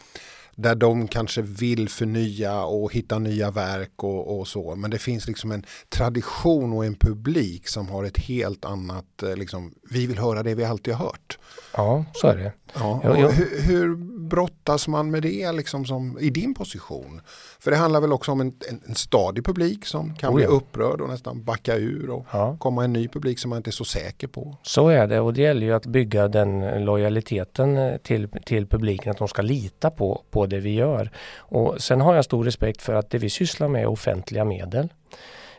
där 0.56 0.74
de 0.74 1.08
kanske 1.08 1.42
vill 1.42 1.88
förnya 1.88 2.64
och 2.64 2.92
hitta 2.92 3.18
nya 3.18 3.50
verk 3.50 4.04
och, 4.04 4.38
och, 4.38 4.48
så. 4.48 4.74
Men 4.76 4.90
det 4.90 4.98
finns 4.98 5.26
liksom 5.26 5.52
en 5.52 5.64
tradition 5.88 6.72
och 6.72 6.84
en 6.84 6.94
publik 6.94 7.68
som 7.68 7.88
har 7.88 8.04
ett 8.04 8.18
helt 8.18 8.64
annat, 8.64 9.22
eh, 9.22 9.36
liksom, 9.36 9.74
vi 9.90 10.06
vill 10.06 10.18
höra 10.18 10.42
det 10.42 10.54
vi 10.54 10.64
alltid 10.64 10.94
har 10.94 11.06
hört. 11.06 11.38
Ja, 11.74 12.04
så 12.14 12.26
är 12.26 12.36
det. 12.36 12.52
Ja, 12.74 13.00
hur, 13.02 13.62
hur 13.62 13.96
brottas 14.32 14.88
man 14.88 15.10
med 15.10 15.22
det 15.22 15.52
liksom 15.52 15.84
som, 15.84 16.18
i 16.20 16.30
din 16.30 16.54
position? 16.54 17.20
För 17.60 17.70
det 17.70 17.76
handlar 17.76 18.00
väl 18.00 18.12
också 18.12 18.32
om 18.32 18.40
en, 18.40 18.52
en, 18.70 18.80
en 18.86 18.94
stadig 18.94 19.44
publik 19.44 19.86
som 19.86 20.14
kan 20.14 20.30
oh, 20.30 20.34
bli 20.34 20.44
upprörd 20.44 21.00
och 21.00 21.08
nästan 21.08 21.44
backa 21.44 21.76
ur 21.76 22.10
och 22.10 22.26
ja. 22.32 22.56
komma 22.60 22.84
en 22.84 22.92
ny 22.92 23.08
publik 23.08 23.38
som 23.38 23.48
man 23.48 23.56
inte 23.56 23.70
är 23.70 23.72
så 23.72 23.84
säker 23.84 24.26
på. 24.26 24.56
Så 24.62 24.88
är 24.88 25.06
det 25.06 25.20
och 25.20 25.34
det 25.34 25.42
gäller 25.42 25.66
ju 25.66 25.72
att 25.72 25.86
bygga 25.86 26.28
den 26.28 26.84
lojaliteten 26.84 27.76
eh, 27.76 27.96
till, 27.96 28.28
till 28.44 28.66
publiken 28.66 29.10
att 29.10 29.18
de 29.18 29.28
ska 29.28 29.42
lita 29.42 29.90
på, 29.90 30.22
på 30.30 30.46
det 30.46 30.60
vi 30.60 30.74
gör. 30.74 31.10
Och 31.36 31.80
sen 31.80 32.00
har 32.00 32.14
jag 32.14 32.24
stor 32.24 32.44
respekt 32.44 32.82
för 32.82 32.94
att 32.94 33.10
det 33.10 33.18
vi 33.18 33.30
sysslar 33.30 33.68
med 33.68 33.82
är 33.82 33.86
offentliga 33.86 34.44
medel. 34.44 34.88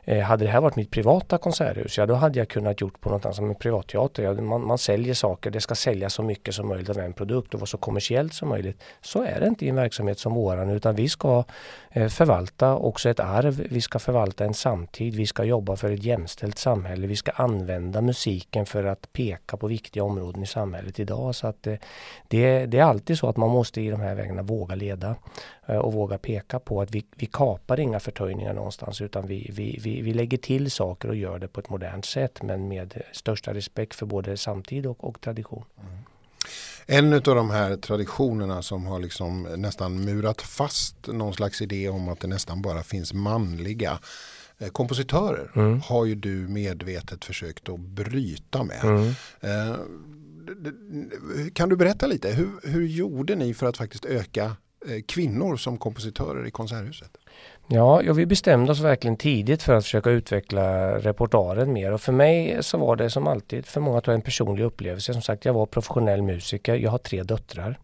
Eh, 0.06 0.20
hade 0.20 0.46
det 0.46 0.52
här 0.52 0.62
varit 0.62 0.76
mitt 0.76 0.92
privata 0.92 1.38
konserthus, 1.38 1.98
ja 1.98 2.06
då 2.06 2.14
hade 2.14 2.40
jag 2.40 2.48
kunnat 2.48 2.82
gjort 2.82 3.02
på 3.02 3.10
något 3.10 3.26
annat 3.26 3.36
som 3.36 3.50
en 3.50 3.56
privatteater. 3.56 4.24
Ja, 4.24 4.34
man, 4.34 4.68
man 4.68 4.78
säljer 4.78 5.14
saker, 5.14 5.52
det 5.52 5.62
ska 5.62 5.76
säljas 5.76 6.14
så 6.14 6.24
mycket 6.24 6.56
som 6.56 6.68
möjligt 6.68 6.90
av 6.90 7.00
en 7.00 7.14
produkt 7.14 7.54
och 7.54 7.60
vara 7.60 7.68
så 7.68 7.78
kommersiellt 7.78 8.34
som 8.34 8.50
möjligt. 8.50 8.84
Så 9.02 9.24
är 9.24 9.40
det 9.40 9.48
inte 9.48 9.66
i 9.66 9.70
en 9.70 9.76
verksamhet 9.76 10.20
som 10.20 10.34
våran 10.34 10.70
utan 10.70 10.96
vi 10.96 11.10
ska 11.10 11.44
eh, 11.92 12.08
förvalta 12.08 12.76
också 12.76 13.10
ett 13.10 13.20
arv, 13.20 13.68
vi 13.70 13.82
ska 13.82 14.00
förvalta 14.00 14.46
en 14.46 14.54
samtid, 14.54 15.16
vi 15.16 15.28
ska 15.28 15.44
jobba 15.44 15.76
för 15.76 15.92
ett 15.92 16.04
jämställt 16.04 16.58
samhälle, 16.58 17.08
vi 17.08 17.16
ska 17.16 17.32
använda 17.32 18.02
musiken 18.02 18.66
för 18.66 18.84
att 18.84 19.14
peka 19.14 19.58
på 19.58 19.68
viktiga 19.68 20.04
områden 20.04 20.44
i 20.44 20.48
samhället 20.48 21.00
idag. 21.00 21.36
Så 21.36 21.48
att 21.48 21.68
eh, 21.68 21.76
det, 22.28 22.66
det 22.66 22.80
är 22.80 22.84
alltid 22.84 23.18
så 23.18 23.30
att 23.30 23.38
man 23.38 23.50
måste 23.50 23.82
i 23.82 23.90
de 23.90 24.00
här 24.00 24.16
vägarna 24.16 24.42
våga 24.42 24.76
leda 24.76 25.16
eh, 25.66 25.78
och 25.78 25.94
våga 25.94 26.18
peka 26.18 26.60
på 26.60 26.82
att 26.82 26.92
vi, 26.92 27.06
vi 27.16 27.26
kapar 27.26 27.80
inga 27.80 28.00
förtöjningar 28.00 28.54
någonstans 28.54 29.02
utan 29.02 29.28
vi, 29.28 29.52
vi, 29.54 29.80
vi 29.84 29.93
vi, 30.02 30.14
lägger 30.14 30.38
till 30.38 30.72
saker 30.72 31.10
och 31.10 31.16
gör 31.16 31.40
det 31.40 31.48
på 31.48 31.60
ett 31.60 31.70
modernt 31.70 32.06
sätt 32.06 32.44
men 32.44 32.68
med 32.68 33.02
största 33.14 33.54
respekt 33.54 33.96
för 33.96 34.06
både 34.06 34.38
samtid 34.38 34.86
och, 34.86 35.04
och 35.04 35.22
tradition. 35.22 35.66
Mm. 35.82 35.98
En 36.86 37.14
av 37.14 37.22
de 37.22 37.50
här 37.50 37.76
traditionerna 37.76 38.62
som 38.62 38.86
har 38.86 39.00
liksom 39.00 39.44
nästan 39.44 40.06
murat 40.06 40.42
fast 40.42 41.08
någon 41.08 41.34
slags 41.34 41.62
idé 41.62 41.90
om 41.90 42.10
att 42.10 42.20
det 42.20 42.28
nästan 42.28 42.62
bara 42.62 42.84
finns 42.84 43.14
manliga 43.14 44.00
eh, 44.58 44.68
kompositörer 44.68 45.52
mm. 45.56 45.82
har 45.82 46.06
ju 46.06 46.16
du 46.16 46.48
medvetet 46.48 47.26
försökt 47.26 47.70
att 47.70 47.80
bryta 47.80 48.64
med. 48.64 48.84
Mm. 48.84 49.14
Eh, 49.42 49.76
kan 51.54 51.70
du 51.70 51.76
berätta 51.76 52.08
lite, 52.08 52.32
hur, 52.32 52.50
hur 52.64 52.88
gjorde 52.88 53.36
ni 53.36 53.54
för 53.54 53.66
att 53.66 53.78
faktiskt 53.78 54.06
öka 54.06 54.56
eh, 54.88 55.02
kvinnor 55.08 55.58
som 55.58 55.78
kompositörer 55.78 56.48
i 56.48 56.52
Konserthuset? 56.52 57.18
Ja, 57.68 58.02
ja, 58.04 58.14
vi 58.14 58.26
bestämde 58.26 58.72
oss 58.72 58.80
verkligen 58.80 59.18
tidigt 59.18 59.64
för 59.64 59.74
att 59.74 59.84
försöka 59.84 60.10
utveckla 60.10 60.98
repertoaren 61.00 61.74
mer 61.74 61.92
och 61.92 62.02
för 62.02 62.12
mig 62.12 62.58
så 62.62 62.78
var 62.78 62.96
det 62.96 63.10
som 63.10 63.28
alltid, 63.28 63.66
för 63.66 63.82
många 63.82 64.02
tror 64.02 64.14
jag 64.14 64.18
en 64.18 64.22
personlig 64.22 64.64
upplevelse. 64.64 65.14
Som 65.14 65.22
sagt, 65.22 65.46
jag 65.46 65.54
var 65.54 65.66
professionell 65.66 66.22
musiker, 66.22 66.76
jag 66.76 66.92
har 66.92 66.98
tre 66.98 67.24
döttrar. 67.24 67.78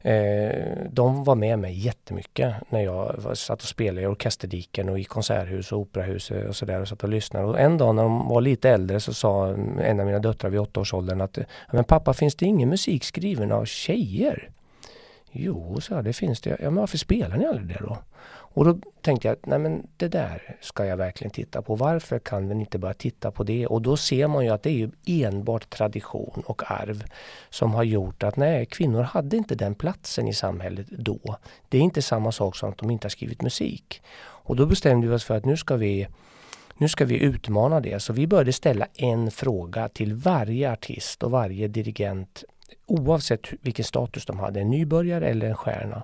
Eh, 0.00 0.52
de 0.90 1.24
var 1.24 1.34
med 1.34 1.58
mig 1.58 1.78
jättemycket 1.78 2.54
när 2.68 2.80
jag 2.80 3.30
satt 3.34 3.62
och 3.62 3.68
spelade 3.68 4.02
i 4.02 4.06
orkesterdiken 4.06 4.88
och 4.88 4.98
i 4.98 5.04
konserthus 5.04 5.72
och 5.72 5.78
operahus 5.78 6.30
och 6.30 6.56
sådär 6.56 6.80
och 6.80 6.88
satt 6.88 7.02
och 7.02 7.08
lyssnade. 7.08 7.46
Och 7.46 7.60
en 7.60 7.78
dag 7.78 7.94
när 7.94 8.02
de 8.02 8.28
var 8.28 8.40
lite 8.40 8.70
äldre 8.70 9.00
så 9.00 9.14
sa 9.14 9.46
en 9.82 10.00
av 10.00 10.06
mina 10.06 10.18
döttrar 10.18 10.50
vid 10.50 10.60
åttaårsåldern 10.60 11.20
att 11.20 11.38
Men 11.72 11.84
pappa 11.84 12.14
finns 12.14 12.34
det 12.34 12.46
ingen 12.46 12.68
musik 12.68 13.04
skriven 13.04 13.52
av 13.52 13.64
tjejer? 13.64 14.50
Jo, 15.32 15.80
så 15.80 16.02
det 16.02 16.12
finns 16.12 16.40
det. 16.40 16.50
Ja, 16.50 16.70
men 16.70 16.74
varför 16.74 16.98
spelar 16.98 17.36
ni 17.36 17.46
aldrig 17.46 17.68
det 17.68 17.80
då? 17.80 17.98
Och 18.58 18.64
då 18.64 18.78
tänkte 19.02 19.28
jag 19.28 19.32
att 19.32 19.46
nej 19.46 19.58
men 19.58 19.86
det 19.96 20.08
där 20.08 20.56
ska 20.60 20.86
jag 20.86 20.96
verkligen 20.96 21.30
titta 21.30 21.62
på. 21.62 21.74
Varför 21.74 22.18
kan 22.18 22.48
vi 22.48 22.54
inte 22.54 22.78
bara 22.78 22.94
titta 22.94 23.30
på 23.30 23.44
det? 23.44 23.66
Och 23.66 23.82
då 23.82 23.96
ser 23.96 24.26
man 24.26 24.44
ju 24.44 24.50
att 24.50 24.62
det 24.62 24.70
är 24.70 24.74
ju 24.74 24.90
enbart 25.06 25.70
tradition 25.70 26.42
och 26.46 26.70
arv 26.70 27.04
som 27.50 27.74
har 27.74 27.82
gjort 27.82 28.22
att 28.22 28.36
nej, 28.36 28.66
kvinnor 28.66 29.02
hade 29.02 29.36
inte 29.36 29.54
den 29.54 29.74
platsen 29.74 30.28
i 30.28 30.34
samhället 30.34 30.86
då. 30.90 31.36
Det 31.68 31.78
är 31.78 31.82
inte 31.82 32.02
samma 32.02 32.32
sak 32.32 32.56
som 32.56 32.70
att 32.70 32.78
de 32.78 32.90
inte 32.90 33.04
har 33.04 33.10
skrivit 33.10 33.42
musik. 33.42 34.02
Och 34.18 34.56
då 34.56 34.66
bestämde 34.66 35.06
vi 35.06 35.14
oss 35.14 35.24
för 35.24 35.36
att 35.36 35.44
nu 35.44 35.56
ska 35.56 35.76
vi 35.76 36.08
nu 36.78 36.88
ska 36.88 37.04
vi 37.04 37.18
utmana 37.18 37.80
det. 37.80 38.00
Så 38.02 38.12
vi 38.12 38.26
började 38.26 38.52
ställa 38.52 38.86
en 38.94 39.30
fråga 39.30 39.88
till 39.88 40.14
varje 40.14 40.72
artist 40.72 41.22
och 41.22 41.30
varje 41.30 41.68
dirigent 41.68 42.44
oavsett 42.88 43.46
vilken 43.60 43.84
status 43.84 44.26
de 44.26 44.38
hade, 44.38 44.60
en 44.60 44.70
nybörjare 44.70 45.28
eller 45.28 45.48
en 45.48 45.56
stjärna. 45.56 46.02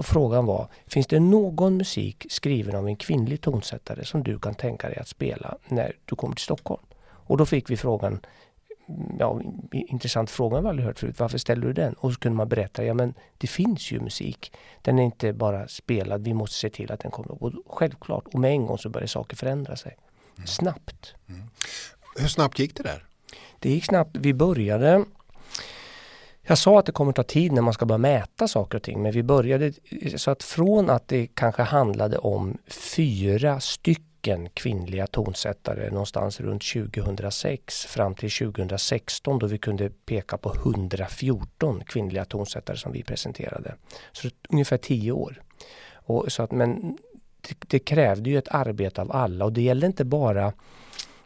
Frågan 0.00 0.46
var, 0.46 0.68
finns 0.86 1.06
det 1.06 1.20
någon 1.20 1.76
musik 1.76 2.26
skriven 2.30 2.76
av 2.76 2.88
en 2.88 2.96
kvinnlig 2.96 3.40
tonsättare 3.40 4.04
som 4.04 4.22
du 4.22 4.38
kan 4.38 4.54
tänka 4.54 4.88
dig 4.88 4.98
att 4.98 5.08
spela 5.08 5.56
när 5.68 5.96
du 6.04 6.16
kommer 6.16 6.34
till 6.34 6.44
Stockholm? 6.44 6.82
Och 7.02 7.36
då 7.36 7.46
fick 7.46 7.70
vi 7.70 7.76
frågan, 7.76 8.20
mm, 8.88 9.16
ja, 9.18 9.40
intressant 9.72 10.30
fråga 10.30 10.60
vi 10.60 10.68
aldrig 10.68 10.86
hört 10.86 10.98
förut, 10.98 11.20
varför 11.20 11.38
ställer 11.38 11.66
du 11.66 11.72
den? 11.72 11.94
Och 11.94 12.12
så 12.12 12.20
kunde 12.20 12.36
man 12.36 12.48
berätta, 12.48 12.84
ja 12.84 12.94
men 12.94 13.14
det 13.38 13.46
finns 13.46 13.92
ju 13.92 14.00
musik. 14.00 14.52
Den 14.82 14.98
är 14.98 15.02
inte 15.02 15.32
bara 15.32 15.68
spelad, 15.68 16.24
vi 16.24 16.34
måste 16.34 16.56
se 16.56 16.70
till 16.70 16.92
att 16.92 17.00
den 17.00 17.10
kommer 17.10 17.32
upp. 17.32 17.42
Och 17.42 17.52
självklart, 17.66 18.24
och 18.26 18.40
med 18.40 18.50
en 18.50 18.66
gång 18.66 18.78
så 18.78 18.88
började 18.88 19.08
saker 19.08 19.36
förändra 19.36 19.76
sig. 19.76 19.96
Mm. 20.36 20.46
Snabbt. 20.46 21.14
Mm. 21.28 21.42
Hur 22.16 22.28
snabbt 22.28 22.58
gick 22.58 22.76
det 22.76 22.82
där? 22.82 23.04
Det 23.58 23.70
gick 23.70 23.84
snabbt. 23.84 24.16
Vi 24.16 24.34
började 24.34 25.04
jag 26.46 26.58
sa 26.58 26.78
att 26.78 26.86
det 26.86 26.92
kommer 26.92 27.12
ta 27.12 27.22
tid 27.22 27.52
när 27.52 27.62
man 27.62 27.74
ska 27.74 27.86
börja 27.86 27.98
mäta 27.98 28.48
saker 28.48 28.78
och 28.78 28.82
ting 28.82 29.02
men 29.02 29.12
vi 29.12 29.22
började 29.22 29.72
så 30.16 30.30
att 30.30 30.42
från 30.42 30.90
att 30.90 31.08
det 31.08 31.26
kanske 31.26 31.62
handlade 31.62 32.18
om 32.18 32.58
fyra 32.66 33.60
stycken 33.60 34.48
kvinnliga 34.54 35.06
tonsättare 35.06 35.90
någonstans 35.90 36.40
runt 36.40 36.62
2006 36.72 37.86
fram 37.86 38.14
till 38.14 38.30
2016 38.30 39.38
då 39.38 39.46
vi 39.46 39.58
kunde 39.58 39.90
peka 39.90 40.38
på 40.38 40.54
114 40.54 41.82
kvinnliga 41.86 42.24
tonsättare 42.24 42.76
som 42.76 42.92
vi 42.92 43.02
presenterade. 43.02 43.74
Så 44.12 44.28
ungefär 44.48 44.76
tio 44.76 45.12
år. 45.12 45.42
Och 45.92 46.32
så 46.32 46.42
att, 46.42 46.50
men 46.50 46.98
det, 47.40 47.56
det 47.58 47.78
krävde 47.78 48.30
ju 48.30 48.38
ett 48.38 48.48
arbete 48.54 49.02
av 49.02 49.12
alla 49.12 49.44
och 49.44 49.52
det 49.52 49.62
gällde 49.62 49.86
inte 49.86 50.04
bara 50.04 50.52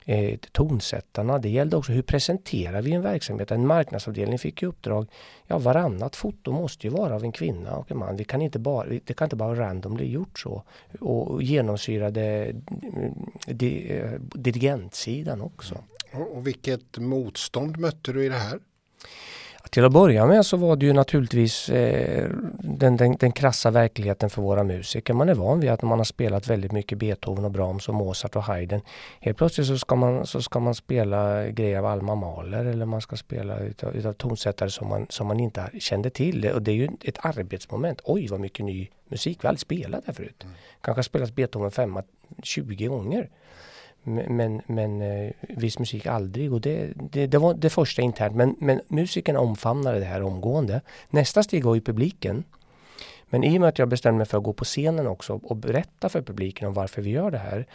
eh, 0.06 0.38
tonsättarna. 0.52 1.38
Det 1.38 1.48
gällde 1.48 1.76
också 1.76 1.92
hur 1.92 2.02
presenterar 2.02 2.82
vi 2.82 2.92
en 2.92 3.02
verksamhet? 3.02 3.50
En 3.50 3.66
marknadsavdelning 3.66 4.38
fick 4.38 4.62
i 4.62 4.66
uppdrag, 4.66 5.06
ja 5.46 5.58
varannat 5.58 6.16
foto 6.16 6.52
måste 6.52 6.86
ju 6.86 6.92
vara 6.92 7.14
av 7.14 7.24
en 7.24 7.32
kvinna 7.32 7.76
och 7.76 7.90
en 7.90 7.98
man. 7.98 8.16
Vi 8.16 8.24
kan 8.24 8.42
inte 8.42 8.58
bara, 8.58 8.88
det 9.04 9.14
kan 9.14 9.26
inte 9.26 9.36
bara 9.36 9.60
randomly 9.60 10.04
gjort 10.04 10.38
så. 10.38 10.62
Och 11.00 11.42
genomsyrade 11.42 12.44
eh, 12.44 12.54
di, 13.46 13.92
eh, 13.92 14.20
dirigentsidan 14.20 15.40
också. 15.40 15.74
Mm. 16.10 16.26
Och 16.26 16.46
vilket 16.46 16.98
motstånd 16.98 17.78
mötte 17.78 18.12
du 18.12 18.24
i 18.24 18.28
det 18.28 18.34
här? 18.34 18.58
Till 19.70 19.84
att 19.84 19.92
börja 19.92 20.26
med 20.26 20.46
så 20.46 20.56
var 20.56 20.76
det 20.76 20.86
ju 20.86 20.92
naturligtvis 20.92 21.68
eh, 21.68 22.30
den, 22.58 22.96
den, 22.96 23.16
den 23.16 23.32
krassa 23.32 23.70
verkligheten 23.70 24.30
för 24.30 24.42
våra 24.42 24.64
musiker. 24.64 25.14
Man 25.14 25.28
är 25.28 25.34
van 25.34 25.60
vid 25.60 25.70
att 25.70 25.82
man 25.82 25.98
har 25.98 26.04
spelat 26.04 26.48
väldigt 26.48 26.72
mycket 26.72 26.98
Beethoven 26.98 27.44
och 27.44 27.50
Brahms 27.50 27.88
och 27.88 27.94
Mozart 27.94 28.36
och 28.36 28.42
Haydn. 28.42 28.80
Helt 29.20 29.38
plötsligt 29.38 29.66
så 29.66 29.78
ska 29.78 29.94
man, 29.94 30.26
så 30.26 30.42
ska 30.42 30.60
man 30.60 30.74
spela 30.74 31.48
grejer 31.48 31.78
av 31.78 31.86
Alma 31.86 32.14
Mahler 32.14 32.64
eller 32.64 32.86
man 32.86 33.00
ska 33.00 33.16
spela 33.16 33.58
utav, 33.58 33.96
utav 33.96 34.12
tonsättare 34.12 34.70
som 34.70 34.88
man, 34.88 35.06
som 35.08 35.26
man 35.26 35.40
inte 35.40 35.70
kände 35.78 36.10
till. 36.10 36.48
Och 36.48 36.62
det 36.62 36.70
är 36.70 36.76
ju 36.76 36.88
ett 37.04 37.18
arbetsmoment. 37.20 38.00
Oj 38.04 38.28
vad 38.28 38.40
mycket 38.40 38.64
ny 38.64 38.88
musik, 39.08 39.38
vi 39.40 39.46
har 39.46 39.48
aldrig 39.48 39.60
spelat 39.60 40.06
där 40.06 40.12
förut. 40.12 40.42
Mm. 40.44 40.54
Kanske 40.80 40.98
har 40.98 41.02
spelat 41.02 41.34
Beethoven 41.34 41.70
femma 41.70 42.02
20 42.42 42.86
gånger. 42.86 43.28
Men, 44.06 44.62
men 44.66 45.02
eh, 45.02 45.32
viss 45.40 45.78
musik 45.78 46.06
aldrig 46.06 46.52
och 46.52 46.60
det, 46.60 46.92
det, 46.94 47.26
det, 47.26 47.38
var 47.38 47.54
det 47.54 47.70
första 47.70 48.02
internt. 48.02 48.36
Men, 48.36 48.56
men 48.58 48.80
musikerna 48.88 49.40
omfamnade 49.40 49.98
det 49.98 50.04
här 50.04 50.22
omgående. 50.22 50.80
Nästa 51.10 51.42
steg 51.42 51.64
var 51.64 51.74
ju 51.74 51.80
publiken. 51.80 52.44
Men 53.26 53.44
i 53.44 53.56
och 53.56 53.60
med 53.60 53.68
att 53.68 53.78
jag 53.78 53.88
bestämde 53.88 54.18
mig 54.18 54.26
för 54.26 54.38
att 54.38 54.44
gå 54.44 54.52
på 54.52 54.64
scenen 54.64 55.06
också 55.06 55.40
och 55.42 55.56
berätta 55.56 56.08
för 56.08 56.22
publiken 56.22 56.68
om 56.68 56.74
varför 56.74 57.02
vi 57.02 57.10
gör 57.10 57.30
det 57.30 57.38
här 57.38 57.66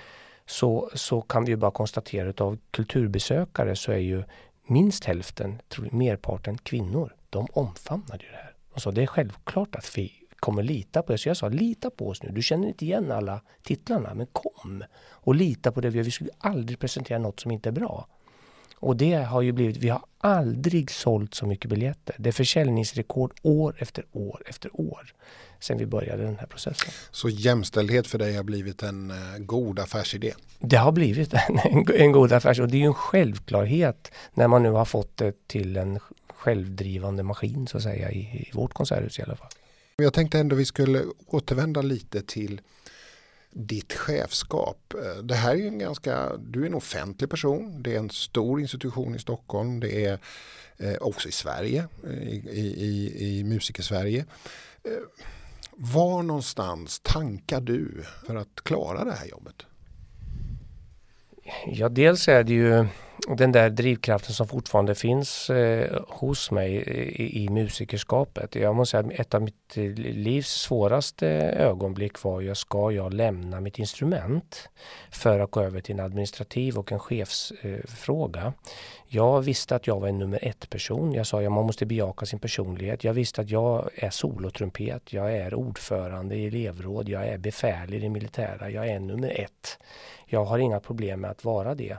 så, 0.46 0.90
så 0.94 1.22
kan 1.22 1.46
vi 1.46 1.52
ju 1.52 1.58
bara 1.58 1.72
konstatera 1.72 2.30
att 2.30 2.42
av 2.42 2.58
kulturbesökare 2.72 3.76
så 3.76 3.92
är 3.92 3.98
ju 3.98 4.24
minst 4.68 5.06
hälften, 5.06 5.62
tror 5.70 5.86
jag, 5.86 5.94
merparten 5.94 6.58
kvinnor. 6.58 7.16
De 7.30 7.48
omfamnade 7.54 8.24
ju 8.24 8.30
det 8.32 8.38
här. 8.38 8.54
Och 8.74 8.82
så 8.82 8.92
det 8.92 9.04
är 9.04 9.08
självklart 9.08 9.76
att 9.76 9.98
vi 9.98 10.21
kommer 10.42 10.64
lita 10.64 11.02
på 11.02 11.12
det. 11.12 11.18
Så 11.18 11.30
jag 11.30 11.38
sa, 11.38 11.50
lita 11.50 11.90
på 11.90 12.08
oss 12.08 12.24
nu. 12.24 12.30
Du 12.32 12.42
känner 12.42 12.68
inte 12.68 12.86
igen 12.86 13.12
alla 13.12 13.42
titlarna, 13.64 14.14
men 14.14 14.28
kom 14.32 14.84
och 15.10 15.36
lita 15.36 15.72
på 15.72 15.82
det 15.82 15.90
vi 15.90 15.98
gör. 15.98 16.04
Vi 16.04 16.12
skulle 16.12 16.32
aldrig 16.38 16.80
presentera 16.80 17.20
något 17.20 17.40
som 17.40 17.52
inte 17.52 17.70
är 17.70 17.74
bra. 17.74 18.08
Och 18.76 18.98
det 18.98 19.14
har 19.14 19.42
ju 19.42 19.52
blivit, 19.52 19.78
vi 19.78 19.90
har 19.90 20.02
aldrig 20.18 20.92
sålt 20.92 21.34
så 21.34 21.46
mycket 21.46 21.70
biljetter. 21.70 22.16
Det 22.20 22.30
är 22.30 22.34
försäljningsrekord 22.34 23.34
år 23.42 23.76
efter 23.80 24.06
år 24.12 24.44
efter 24.46 24.70
år 24.74 25.14
sen 25.60 25.78
vi 25.78 25.86
började 25.86 26.24
den 26.24 26.38
här 26.40 26.48
processen. 26.48 26.92
Så 27.12 27.30
jämställdhet 27.30 28.08
för 28.08 28.18
dig 28.18 28.36
har 28.36 28.44
blivit 28.44 28.84
en 28.84 29.12
eh, 29.12 29.38
god 29.40 29.80
affärsidé? 29.80 30.34
Det 30.60 30.76
har 30.78 30.92
blivit 30.92 31.34
en, 31.34 31.60
en, 31.64 31.86
en 31.96 32.12
god 32.12 32.34
affärsidé 32.34 32.64
och 32.64 32.72
det 32.72 32.78
är 32.78 32.80
ju 32.80 32.86
en 32.86 32.94
självklarhet 32.94 34.12
när 34.34 34.48
man 34.48 34.64
nu 34.64 34.70
har 34.70 34.86
fått 34.86 35.18
det 35.18 35.48
till 35.48 35.78
en 35.78 36.00
självdrivande 36.30 37.24
maskin 37.24 37.68
så 37.68 37.78
att 37.78 37.84
säga 37.84 38.12
i, 38.12 38.20
i 38.20 38.50
vårt 38.54 38.74
konserthus 38.74 39.20
i 39.20 39.22
alla 39.22 39.36
fall. 39.36 39.50
Jag 40.02 40.14
tänkte 40.14 40.40
ändå 40.40 40.56
vi 40.56 40.66
skulle 40.66 41.04
återvända 41.28 41.82
lite 41.82 42.22
till 42.22 42.62
ditt 43.52 43.94
chefskap. 43.94 44.94
Eh, 44.94 45.24
det 45.24 45.36
här 45.36 45.52
är 45.52 45.56
ju 45.56 45.68
en 45.68 45.80
ganska, 45.80 46.38
du 46.38 46.62
är 46.62 46.66
en 46.66 46.74
offentlig 46.74 47.30
person, 47.30 47.84
det 47.84 47.96
är 47.96 48.00
en 48.00 48.10
stor 48.10 48.62
institution 48.62 49.16
i 49.16 49.20
Stockholm, 49.20 49.80
det 49.80 50.06
är 50.06 50.20
eh, 50.78 50.96
också 51.02 51.30
i 51.30 51.32
Sverige, 51.32 51.88
eh, 52.04 52.30
i, 52.30 52.76
i, 52.78 53.40
i 53.40 53.44
musikersverige. 53.44 54.26
Var 55.76 56.24
någonstans 56.24 57.00
tankar 57.00 57.62
du 57.62 58.04
för 58.26 58.36
att 58.36 58.64
klara 58.64 59.06
det 59.06 59.14
här 59.14 59.28
jobbet? 59.28 59.56
Ja, 61.68 61.90
dels 61.90 62.28
är 62.28 62.44
det 62.44 62.54
ju 62.54 62.86
den 63.28 63.52
där 63.52 63.70
drivkraften 63.70 64.34
som 64.34 64.48
fortfarande 64.48 64.96
finns 64.96 65.50
eh, 65.50 66.02
hos 66.08 66.52
mig 66.52 66.76
i, 66.76 67.44
i 67.44 67.50
musikerskapet. 67.50 68.56
Jag 68.56 68.76
måste 68.76 68.92
säga 68.92 69.08
att 69.08 69.20
ett 69.20 69.34
av 69.34 69.42
mitt 69.42 69.78
eh, 69.78 69.84
livs 69.94 70.50
svåraste 70.50 71.28
ögonblick 71.58 72.24
var 72.24 72.42
ju, 72.42 72.56
ska 72.56 72.92
jag 72.92 73.14
lämna 73.14 73.62
mitt 73.62 73.80
instrument 73.80 74.70
för 75.12 75.40
att 75.40 75.52
gå 75.52 75.62
över 75.62 75.82
till 75.82 76.00
en 76.00 76.06
administrativ 76.06 76.78
och 76.78 76.92
en 76.92 77.00
chefsfråga. 77.00 78.42
Eh, 78.42 78.52
jag 79.08 79.42
visste 79.42 79.76
att 79.76 79.88
jag 79.88 80.00
var 80.00 80.08
en 80.08 80.20
nummer 80.20 80.40
ett 80.42 80.70
person. 80.70 81.14
Jag 81.14 81.28
sa 81.28 81.42
att 81.42 81.52
man 81.52 81.66
måste 81.66 81.86
bejaka 81.86 82.26
sin 82.26 82.40
personlighet. 82.40 83.04
Jag 83.04 83.14
visste 83.14 83.42
att 83.42 83.50
jag 83.50 83.90
är 83.96 84.10
solotrumpet. 84.10 85.14
Jag 85.14 85.38
är 85.38 85.54
ordförande 85.54 86.36
i 86.36 86.48
elevråd. 86.48 87.10
Jag 87.10 87.28
är 87.28 87.38
befäl 87.38 87.94
i 87.94 88.00
det 88.00 88.10
militära. 88.10 88.70
Jag 88.70 88.88
är 88.88 89.00
nummer 89.00 89.42
ett. 89.42 89.78
Jag 90.26 90.46
har 90.46 90.60
inga 90.60 90.80
problem 90.80 91.22
med 91.22 91.32
att 91.32 91.46
vara 91.46 91.76
det. 91.76 91.98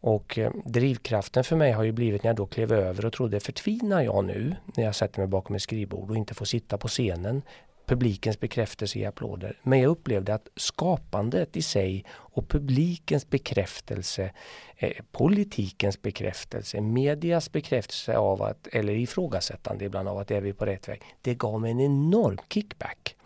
Och 0.00 0.38
eh, 0.38 0.52
drivkraften 0.64 1.44
för 1.44 1.56
mig 1.56 1.72
har 1.72 1.82
ju 1.82 1.92
blivit 1.92 2.22
när 2.22 2.28
jag 2.28 2.36
då 2.36 2.46
klev 2.46 2.72
över 2.72 3.04
och 3.04 3.12
trodde 3.12 3.40
förtvinar 3.40 4.02
jag 4.02 4.24
nu 4.24 4.56
när 4.76 4.84
jag 4.84 4.94
sätter 4.94 5.18
mig 5.18 5.28
bakom 5.28 5.56
ett 5.56 5.62
skrivbord 5.62 6.10
och 6.10 6.16
inte 6.16 6.34
får 6.34 6.44
sitta 6.44 6.78
på 6.78 6.88
scenen 6.88 7.42
publikens 7.90 8.40
bekräftelse 8.40 8.98
i 8.98 9.06
applåder. 9.06 9.56
Men 9.62 9.80
jag 9.80 9.90
upplevde 9.90 10.34
att 10.34 10.48
skapandet 10.56 11.56
i 11.56 11.62
sig 11.62 12.04
och 12.10 12.48
publikens 12.48 13.30
bekräftelse, 13.30 14.30
eh, 14.76 14.92
politikens 15.12 16.02
bekräftelse, 16.02 16.80
medias 16.80 17.52
bekräftelse 17.52 18.16
av 18.16 18.42
att, 18.42 18.66
eller 18.72 18.92
ifrågasättande 18.92 19.84
ibland 19.84 20.08
av 20.08 20.18
att 20.18 20.30
är 20.30 20.40
vi 20.40 20.52
på 20.52 20.66
rätt 20.66 20.88
väg, 20.88 21.02
det 21.22 21.34
gav 21.34 21.60
mig 21.60 21.70
en 21.70 21.80
enorm 21.80 22.38
kickback. 22.48 23.16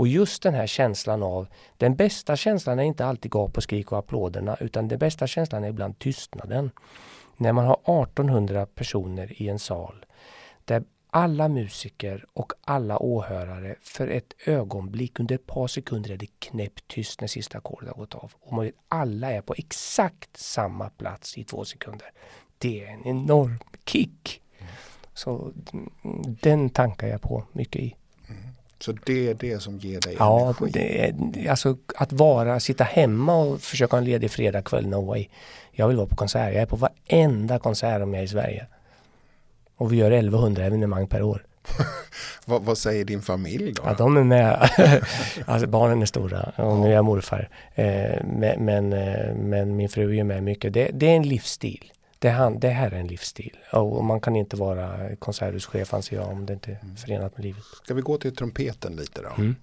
Och 0.00 0.08
just 0.08 0.42
den 0.42 0.54
här 0.54 0.66
känslan 0.66 1.22
av, 1.22 1.46
den 1.76 1.96
bästa 1.96 2.36
känslan 2.36 2.78
är 2.78 2.82
inte 2.82 3.06
alltid 3.06 3.32
gap 3.34 3.56
och 3.56 3.62
skrik 3.62 3.92
och 3.92 3.98
applåderna 3.98 4.56
utan 4.60 4.88
den 4.88 4.98
bästa 4.98 5.26
känslan 5.26 5.64
är 5.64 5.68
ibland 5.68 5.98
tystnaden. 5.98 6.70
När 7.36 7.52
man 7.52 7.66
har 7.66 7.74
1800 7.74 8.66
personer 8.66 9.42
i 9.42 9.48
en 9.48 9.58
sal 9.58 10.06
där 10.64 10.84
alla 11.10 11.48
musiker 11.48 12.24
och 12.32 12.52
alla 12.64 12.98
åhörare 12.98 13.76
för 13.82 14.08
ett 14.08 14.34
ögonblick, 14.46 15.20
under 15.20 15.34
ett 15.34 15.46
par 15.46 15.66
sekunder 15.66 16.10
är 16.10 16.16
det 16.16 16.38
knäpptyst 16.38 17.20
när 17.20 17.28
sista 17.28 17.58
ackordet 17.58 17.88
har 17.88 17.96
gått 17.96 18.14
av. 18.14 18.32
Och 18.40 18.52
man 18.52 18.64
vet, 18.64 18.74
alla 18.88 19.32
är 19.32 19.40
på 19.40 19.54
exakt 19.58 20.36
samma 20.36 20.90
plats 20.90 21.38
i 21.38 21.44
två 21.44 21.64
sekunder. 21.64 22.12
Det 22.58 22.84
är 22.84 22.88
en 22.88 23.06
enorm 23.06 23.58
kick. 23.86 24.42
Så 25.14 25.52
mm, 25.72 25.90
den 26.42 26.70
tankar 26.70 27.06
jag 27.06 27.22
på 27.22 27.44
mycket 27.52 27.82
i. 27.82 27.96
Mm. 28.28 28.42
Så 28.80 28.92
det 28.92 29.28
är 29.28 29.34
det 29.34 29.62
som 29.62 29.78
ger 29.78 30.00
dig 30.00 30.16
ja, 30.18 30.40
energi? 30.40 30.70
Det 30.72 31.04
är, 31.04 31.50
alltså 31.50 31.76
att 31.96 32.12
vara, 32.12 32.60
sitta 32.60 32.84
hemma 32.84 33.36
och 33.36 33.60
försöka 33.60 33.96
ha 33.96 33.98
en 33.98 34.04
ledig 34.04 34.30
fredagkväll, 34.30 34.86
no 34.86 35.06
way. 35.06 35.28
Jag 35.72 35.88
vill 35.88 35.96
vara 35.96 36.06
på 36.06 36.16
konsert. 36.16 36.54
Jag 36.54 36.62
är 36.62 36.66
på 36.66 36.76
varenda 36.76 37.58
konsert 37.58 38.02
om 38.02 38.14
jag 38.14 38.20
är 38.20 38.24
i 38.24 38.28
Sverige. 38.28 38.66
Och 39.76 39.92
vi 39.92 39.96
gör 39.96 40.10
1100 40.10 40.64
evenemang 40.64 41.06
per 41.06 41.22
år. 41.22 41.46
vad, 42.44 42.62
vad, 42.62 42.78
säger 42.78 43.04
din 43.04 43.22
familj 43.22 43.72
då? 43.72 43.82
Ja, 43.86 43.94
de 43.94 44.16
är 44.16 44.24
med. 44.24 44.70
alltså 45.46 45.66
barnen 45.66 46.02
är 46.02 46.06
stora 46.06 46.52
och 46.56 46.76
nu 46.76 46.88
är 46.88 46.92
jag 46.92 47.04
morfar. 47.04 47.48
Eh, 47.74 48.24
men, 48.24 48.64
men, 48.64 48.92
eh, 48.92 49.34
men, 49.34 49.76
min 49.76 49.88
fru 49.88 50.16
är 50.16 50.24
med 50.24 50.42
mycket. 50.42 50.72
Det, 50.72 50.90
det 50.92 51.06
är 51.06 51.16
en 51.16 51.28
livsstil. 51.28 51.92
Det, 52.20 52.30
han, 52.30 52.58
det 52.58 52.68
här 52.68 52.90
är 52.90 52.96
en 52.96 53.06
livsstil 53.06 53.56
och 53.72 54.04
man 54.04 54.20
kan 54.20 54.36
inte 54.36 54.56
vara 54.56 55.16
konserthuschef 55.16 55.94
anser 55.94 56.16
jag 56.16 56.28
om 56.28 56.46
det 56.46 56.52
inte 56.52 56.70
är 56.70 56.78
mm. 56.82 56.96
förenat 56.96 57.36
med 57.36 57.44
livet. 57.44 57.62
Ska 57.84 57.94
vi 57.94 58.02
gå 58.02 58.18
till 58.18 58.36
trumpeten 58.36 58.96
lite 58.96 59.22
då? 59.22 59.28
Mm. 59.28 59.56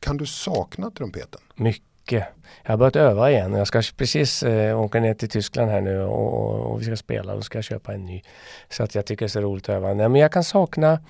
Kan 0.00 0.16
du 0.16 0.26
sakna 0.26 0.90
trumpeten? 0.90 1.40
Mycket. 1.54 2.24
Jag 2.62 2.70
har 2.70 2.76
börjat 2.76 2.96
öva 2.96 3.30
igen 3.30 3.52
jag 3.52 3.66
ska 3.66 3.82
precis 3.96 4.42
äh, 4.42 4.80
åka 4.80 5.00
ner 5.00 5.14
till 5.14 5.28
Tyskland 5.28 5.70
här 5.70 5.80
nu 5.80 6.00
och, 6.02 6.34
och, 6.34 6.72
och 6.72 6.80
vi 6.80 6.84
ska 6.84 6.96
spela 6.96 7.34
och 7.34 7.44
ska 7.44 7.58
jag 7.58 7.64
köpa 7.64 7.94
en 7.94 8.04
ny. 8.04 8.22
Så 8.68 8.82
att 8.82 8.94
jag 8.94 9.06
tycker 9.06 9.24
det 9.24 9.26
är 9.26 9.28
så 9.28 9.40
roligt 9.40 9.68
att 9.68 9.74
öva. 9.74 9.94
Nej, 9.94 10.08
men 10.08 10.20
jag 10.20 10.32
kan 10.32 10.44
sakna 10.44 11.00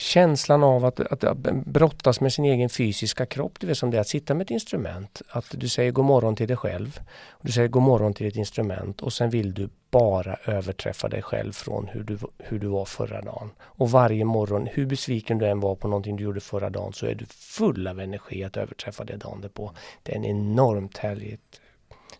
känslan 0.00 0.62
av 0.62 0.84
att, 0.84 1.00
att, 1.00 1.24
att 1.24 1.38
brottas 1.66 2.20
med 2.20 2.32
sin 2.32 2.44
egen 2.44 2.68
fysiska 2.68 3.26
kropp. 3.26 3.60
Det 3.60 3.70
är 3.70 3.74
som 3.74 3.90
det 3.90 4.00
att 4.00 4.08
sitta 4.08 4.34
med 4.34 4.44
ett 4.44 4.50
instrument. 4.50 5.22
Att 5.28 5.46
du 5.50 5.68
säger 5.68 5.90
god 5.92 6.04
morgon 6.04 6.36
till 6.36 6.48
dig 6.48 6.56
själv. 6.56 7.00
Och 7.28 7.46
du 7.46 7.52
säger 7.52 7.68
god 7.68 7.82
morgon 7.82 8.14
till 8.14 8.26
ditt 8.26 8.36
instrument 8.36 9.00
och 9.00 9.12
sen 9.12 9.30
vill 9.30 9.54
du 9.54 9.68
bara 9.90 10.34
överträffa 10.44 11.08
dig 11.08 11.22
själv 11.22 11.52
från 11.52 11.88
hur 11.88 12.02
du, 12.02 12.18
hur 12.38 12.58
du 12.58 12.66
var 12.66 12.84
förra 12.84 13.22
dagen. 13.22 13.50
Och 13.60 13.90
varje 13.90 14.24
morgon, 14.24 14.68
hur 14.72 14.86
besviken 14.86 15.38
du 15.38 15.46
än 15.46 15.60
var 15.60 15.74
på 15.74 15.88
någonting 15.88 16.16
du 16.16 16.24
gjorde 16.24 16.40
förra 16.40 16.70
dagen 16.70 16.92
så 16.92 17.06
är 17.06 17.14
du 17.14 17.26
full 17.26 17.86
av 17.86 18.00
energi 18.00 18.44
att 18.44 18.56
överträffa 18.56 19.04
det 19.04 19.16
dagen 19.16 19.50
på. 19.54 19.72
Det 20.02 20.12
är 20.12 20.16
en 20.16 20.24
enormt 20.24 20.98
härligt, 20.98 21.60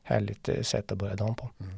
härligt 0.02 0.48
eh, 0.48 0.62
sätt 0.62 0.92
att 0.92 0.98
börja 0.98 1.14
dagen 1.14 1.34
på. 1.34 1.50
Mm. 1.60 1.72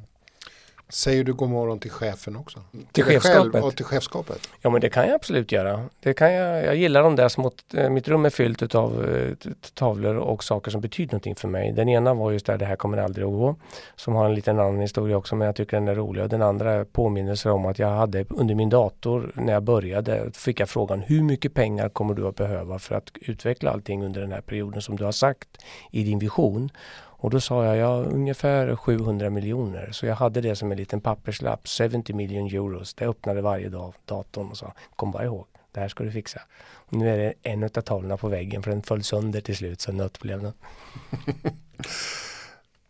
Säger 0.89 1.25
du 1.25 1.33
god 1.33 1.49
morgon 1.49 1.79
till 1.79 1.91
chefen 1.91 2.37
också? 2.37 2.61
Till, 2.93 3.05
chefskapet? 3.05 3.65
och 3.65 3.77
till 3.77 3.85
chefskapet? 3.85 4.49
Ja 4.61 4.71
men 4.71 4.81
det 4.81 4.91
kan 4.91 5.07
jag 5.07 5.15
absolut 5.15 5.53
göra. 5.53 5.89
Det 6.01 6.15
kan 6.15 6.33
jag, 6.33 6.65
jag 6.65 6.77
gillar 6.77 7.03
de 7.03 7.17
där 7.17 7.29
små, 7.29 7.51
eh, 7.75 7.91
mitt 7.91 8.09
rum 8.09 8.25
är 8.25 8.31
fyllt 8.31 8.75
av 8.75 9.05
uh, 9.05 9.35
tavlor 9.75 10.17
och 10.17 10.45
saker 10.45 10.71
som 10.71 10.81
betyder 10.81 11.13
någonting 11.13 11.37
för 11.37 11.49
mig. 11.49 11.73
Den 11.73 11.89
ena 11.89 12.15
var 12.15 12.33
just 12.33 12.47
där 12.47 12.59
det 12.59 12.65
här 12.65 12.77
kommer 12.77 12.99
aldrig 12.99 13.27
att 13.27 13.33
gå. 13.33 13.57
Som 13.97 14.15
har 14.15 14.25
en 14.25 14.35
liten 14.35 14.59
annan 14.59 14.81
historia 14.81 15.17
också 15.17 15.37
men 15.37 15.47
jag 15.47 15.57
tycker 15.57 15.77
den 15.77 15.89
är 15.89 15.95
rolig. 15.95 16.23
Och 16.23 16.29
den 16.29 16.43
andra 16.43 16.73
är 16.73 16.85
påminnelser 16.85 17.51
om 17.51 17.67
att 17.67 17.79
jag 17.79 17.89
hade 17.89 18.25
under 18.29 18.55
min 18.55 18.69
dator 18.69 19.33
när 19.35 19.53
jag 19.53 19.63
började 19.63 20.31
fick 20.35 20.61
jag 20.61 20.69
frågan 20.69 21.01
hur 21.01 21.23
mycket 21.23 21.55
pengar 21.55 21.89
kommer 21.89 22.15
du 22.15 22.27
att 22.27 22.37
behöva 22.37 22.79
för 22.79 22.95
att 22.95 23.11
utveckla 23.15 23.71
allting 23.71 24.05
under 24.05 24.21
den 24.21 24.33
här 24.33 24.41
perioden 24.41 24.83
som 24.83 24.97
du 24.97 25.05
har 25.05 25.13
sagt 25.13 25.49
i 25.91 26.05
din 26.05 26.19
vision. 26.19 26.71
Och 27.23 27.31
då 27.31 27.41
sa 27.41 27.65
jag, 27.65 27.77
ja 27.77 28.05
ungefär 28.05 28.77
700 28.77 29.31
miljoner. 29.31 29.89
Så 29.93 30.07
jag 30.07 30.15
hade 30.15 30.41
det 30.41 30.57
som 30.57 30.73
en 30.73 30.79
liten 30.79 31.01
papperslapp, 31.01 31.69
70 31.69 32.13
million 32.13 32.47
euros. 32.47 32.95
Det 32.95 33.07
öppnade 33.07 33.43
varje 33.43 33.69
dag 33.69 33.95
datorn 34.05 34.51
och 34.51 34.57
sa, 34.57 34.75
kom 34.97 35.11
bara 35.11 35.25
ihåg, 35.25 35.47
det 35.73 35.81
här 35.81 35.89
ska 35.89 36.05
du 36.05 36.11
fixa. 36.11 36.41
Och 36.65 36.93
nu 36.93 37.11
är 37.11 37.19
det 37.19 37.35
en 37.43 37.65
av 37.65 37.69
tavlorna 37.69 38.17
på 38.17 38.29
väggen 38.29 38.63
för 38.63 38.71
den 38.71 38.83
föll 38.83 39.03
sönder 39.03 39.41
till 39.41 39.57
slut 39.57 39.81
så 39.81 39.93
nött 39.93 40.19
blev 40.19 40.43
den. 40.43 40.53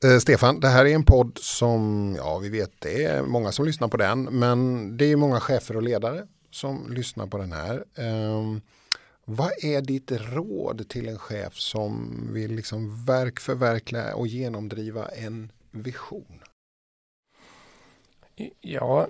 Eh, 0.04 0.18
Stefan, 0.18 0.60
det 0.60 0.68
här 0.68 0.84
är 0.84 0.94
en 0.94 1.04
podd 1.04 1.38
som, 1.40 2.14
ja 2.18 2.38
vi 2.38 2.48
vet 2.48 2.70
det 2.78 3.04
är 3.04 3.22
många 3.22 3.52
som 3.52 3.64
lyssnar 3.64 3.88
på 3.88 3.96
den, 3.96 4.22
men 4.22 4.96
det 4.96 5.04
är 5.04 5.16
många 5.16 5.40
chefer 5.40 5.76
och 5.76 5.82
ledare 5.82 6.26
som 6.50 6.92
lyssnar 6.92 7.26
på 7.26 7.38
den 7.38 7.52
här. 7.52 7.84
Um, 7.96 8.60
vad 9.24 9.64
är 9.64 9.80
ditt 9.80 10.12
råd 10.12 10.88
till 10.88 11.08
en 11.08 11.18
chef 11.18 11.54
som 11.54 12.26
vill 12.32 12.54
liksom 12.54 13.04
verk 13.04 13.40
förverkliga 13.40 14.14
och 14.14 14.26
genomdriva 14.26 15.08
en 15.08 15.52
vision? 15.70 16.40
Ja, 18.60 19.06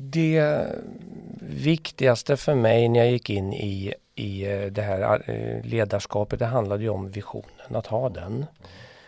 det 0.00 0.66
viktigaste 1.40 2.36
för 2.36 2.54
mig 2.54 2.88
när 2.88 3.00
jag 3.00 3.12
gick 3.12 3.30
in 3.30 3.52
i, 3.52 3.94
i 4.14 4.44
eh, 4.44 4.66
det 4.66 4.82
här 4.82 5.30
eh, 5.30 5.64
ledarskapet, 5.64 6.38
det 6.38 6.46
handlade 6.46 6.82
ju 6.82 6.88
om 6.88 7.10
visionen, 7.10 7.76
att 7.76 7.86
ha 7.86 8.08
den. 8.08 8.46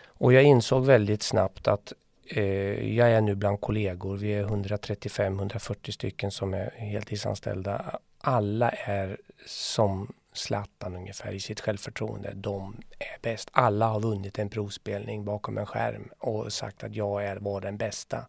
Och 0.07 0.33
jag 0.33 0.43
insåg 0.43 0.85
väldigt 0.85 1.23
snabbt 1.23 1.67
att 1.67 1.93
eh, 2.27 2.95
jag 2.95 3.11
är 3.11 3.21
nu 3.21 3.35
bland 3.35 3.61
kollegor, 3.61 4.17
vi 4.17 4.33
är 4.33 4.45
135-140 4.45 5.91
stycken 5.91 6.31
som 6.31 6.53
är 6.53 6.71
heltidsanställda. 6.75 7.99
Alla 8.21 8.69
är 8.69 9.17
som 9.45 10.13
Zlatan 10.33 10.95
ungefär 10.95 11.31
i 11.31 11.39
sitt 11.39 11.61
självförtroende. 11.61 12.33
De 12.35 12.81
är 12.99 13.21
bäst. 13.21 13.49
Alla 13.51 13.87
har 13.87 13.99
vunnit 13.99 14.39
en 14.39 14.49
provspelning 14.49 15.25
bakom 15.25 15.57
en 15.57 15.65
skärm 15.65 16.09
och 16.19 16.53
sagt 16.53 16.83
att 16.83 16.95
jag 16.95 17.25
är, 17.25 17.35
var 17.35 17.61
den 17.61 17.77
bästa. 17.77 18.25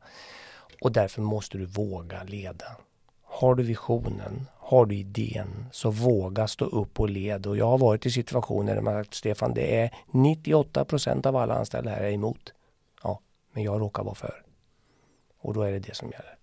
Och 0.80 0.92
därför 0.92 1.22
måste 1.22 1.58
du 1.58 1.64
våga 1.64 2.22
leda. 2.22 2.76
Har 3.22 3.54
du 3.54 3.62
visionen, 3.62 4.46
har 4.56 4.86
du 4.86 4.94
idén, 4.94 5.66
så 5.72 5.90
våga 5.90 6.48
stå 6.48 6.64
upp 6.64 7.00
och 7.00 7.10
led. 7.10 7.46
Och 7.46 7.56
jag 7.56 7.66
har 7.66 7.78
varit 7.78 8.06
i 8.06 8.10
situationer 8.10 8.74
där 8.74 8.82
man 8.82 9.04
sagt 9.04 9.14
Stefan, 9.14 9.54
det 9.54 9.80
är 9.80 9.90
98 10.10 10.84
procent 10.84 11.26
av 11.26 11.36
alla 11.36 11.54
anställda 11.54 11.90
här 11.90 12.00
är 12.00 12.10
emot. 12.10 12.52
Ja, 13.02 13.20
men 13.52 13.62
jag 13.62 13.80
råkar 13.80 14.04
vara 14.04 14.14
för. 14.14 14.42
Och 15.38 15.54
då 15.54 15.62
är 15.62 15.72
det 15.72 15.78
det 15.78 15.96
som 15.96 16.10
gäller. 16.10 16.36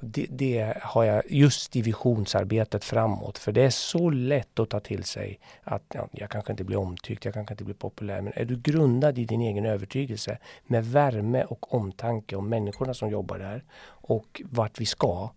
Det, 0.00 0.26
det, 0.30 0.76
har 0.82 1.04
jag 1.04 1.22
just 1.28 1.76
i 1.76 1.82
visionsarbetet 1.82 2.84
framåt. 2.84 3.38
För 3.38 3.52
det 3.52 3.62
är 3.62 3.70
så 3.70 4.10
lätt 4.10 4.58
att 4.58 4.70
ta 4.70 4.80
till 4.80 5.04
sig 5.04 5.40
att 5.62 5.82
ja, 5.94 6.08
jag 6.12 6.30
kanske 6.30 6.52
inte 6.52 6.64
blir 6.64 6.76
omtyckt, 6.76 7.24
jag 7.24 7.34
kanske 7.34 7.54
inte 7.54 7.64
blir 7.64 7.74
populär. 7.74 8.20
Men 8.20 8.32
är 8.36 8.44
du 8.44 8.56
grundad 8.56 9.18
i 9.18 9.24
din 9.24 9.40
egen 9.40 9.66
övertygelse 9.66 10.38
med 10.66 10.86
värme 10.86 11.44
och 11.44 11.74
omtanke 11.74 12.36
om 12.36 12.48
människorna 12.48 12.94
som 12.94 13.10
jobbar 13.10 13.38
där 13.38 13.64
och 13.84 14.42
vart 14.44 14.80
vi 14.80 14.86
ska, 14.86 15.30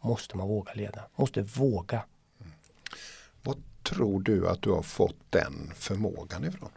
måste 0.00 0.36
man 0.36 0.48
våga 0.48 0.72
leda. 0.74 1.04
Måste 1.16 1.42
våga. 1.42 2.04
Mm. 2.40 2.52
Vad 3.42 3.56
tror 3.82 4.20
du 4.20 4.48
att 4.48 4.62
du 4.62 4.70
har 4.70 4.82
fått 4.82 5.16
den 5.30 5.72
förmågan 5.74 6.44
ifrån? 6.44 6.70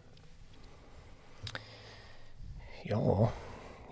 Ja, 2.83 3.29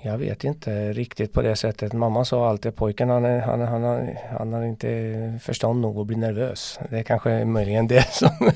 jag 0.02 0.18
vet 0.18 0.44
inte 0.44 0.94
riktigt 0.94 1.34
på 1.34 1.42
det 1.42 1.56
sättet. 1.56 1.94
Mamma 1.94 2.26
sa 2.26 2.50
alltid 2.50 2.76
pojken 2.76 3.10
han, 3.10 3.26
är, 3.26 3.40
han, 3.40 3.62
han, 3.62 3.84
han, 3.84 4.10
han 4.38 4.54
har 4.54 4.64
inte 4.64 5.40
förstånd 5.42 5.82
nog 5.82 6.00
att 6.00 6.08
bli 6.08 6.16
nervös. 6.16 6.80
Det 6.90 7.00
är 7.00 7.04
kanske 7.04 7.46
möjligen 7.46 7.88
det 7.88 8.08
som, 8.14 8.52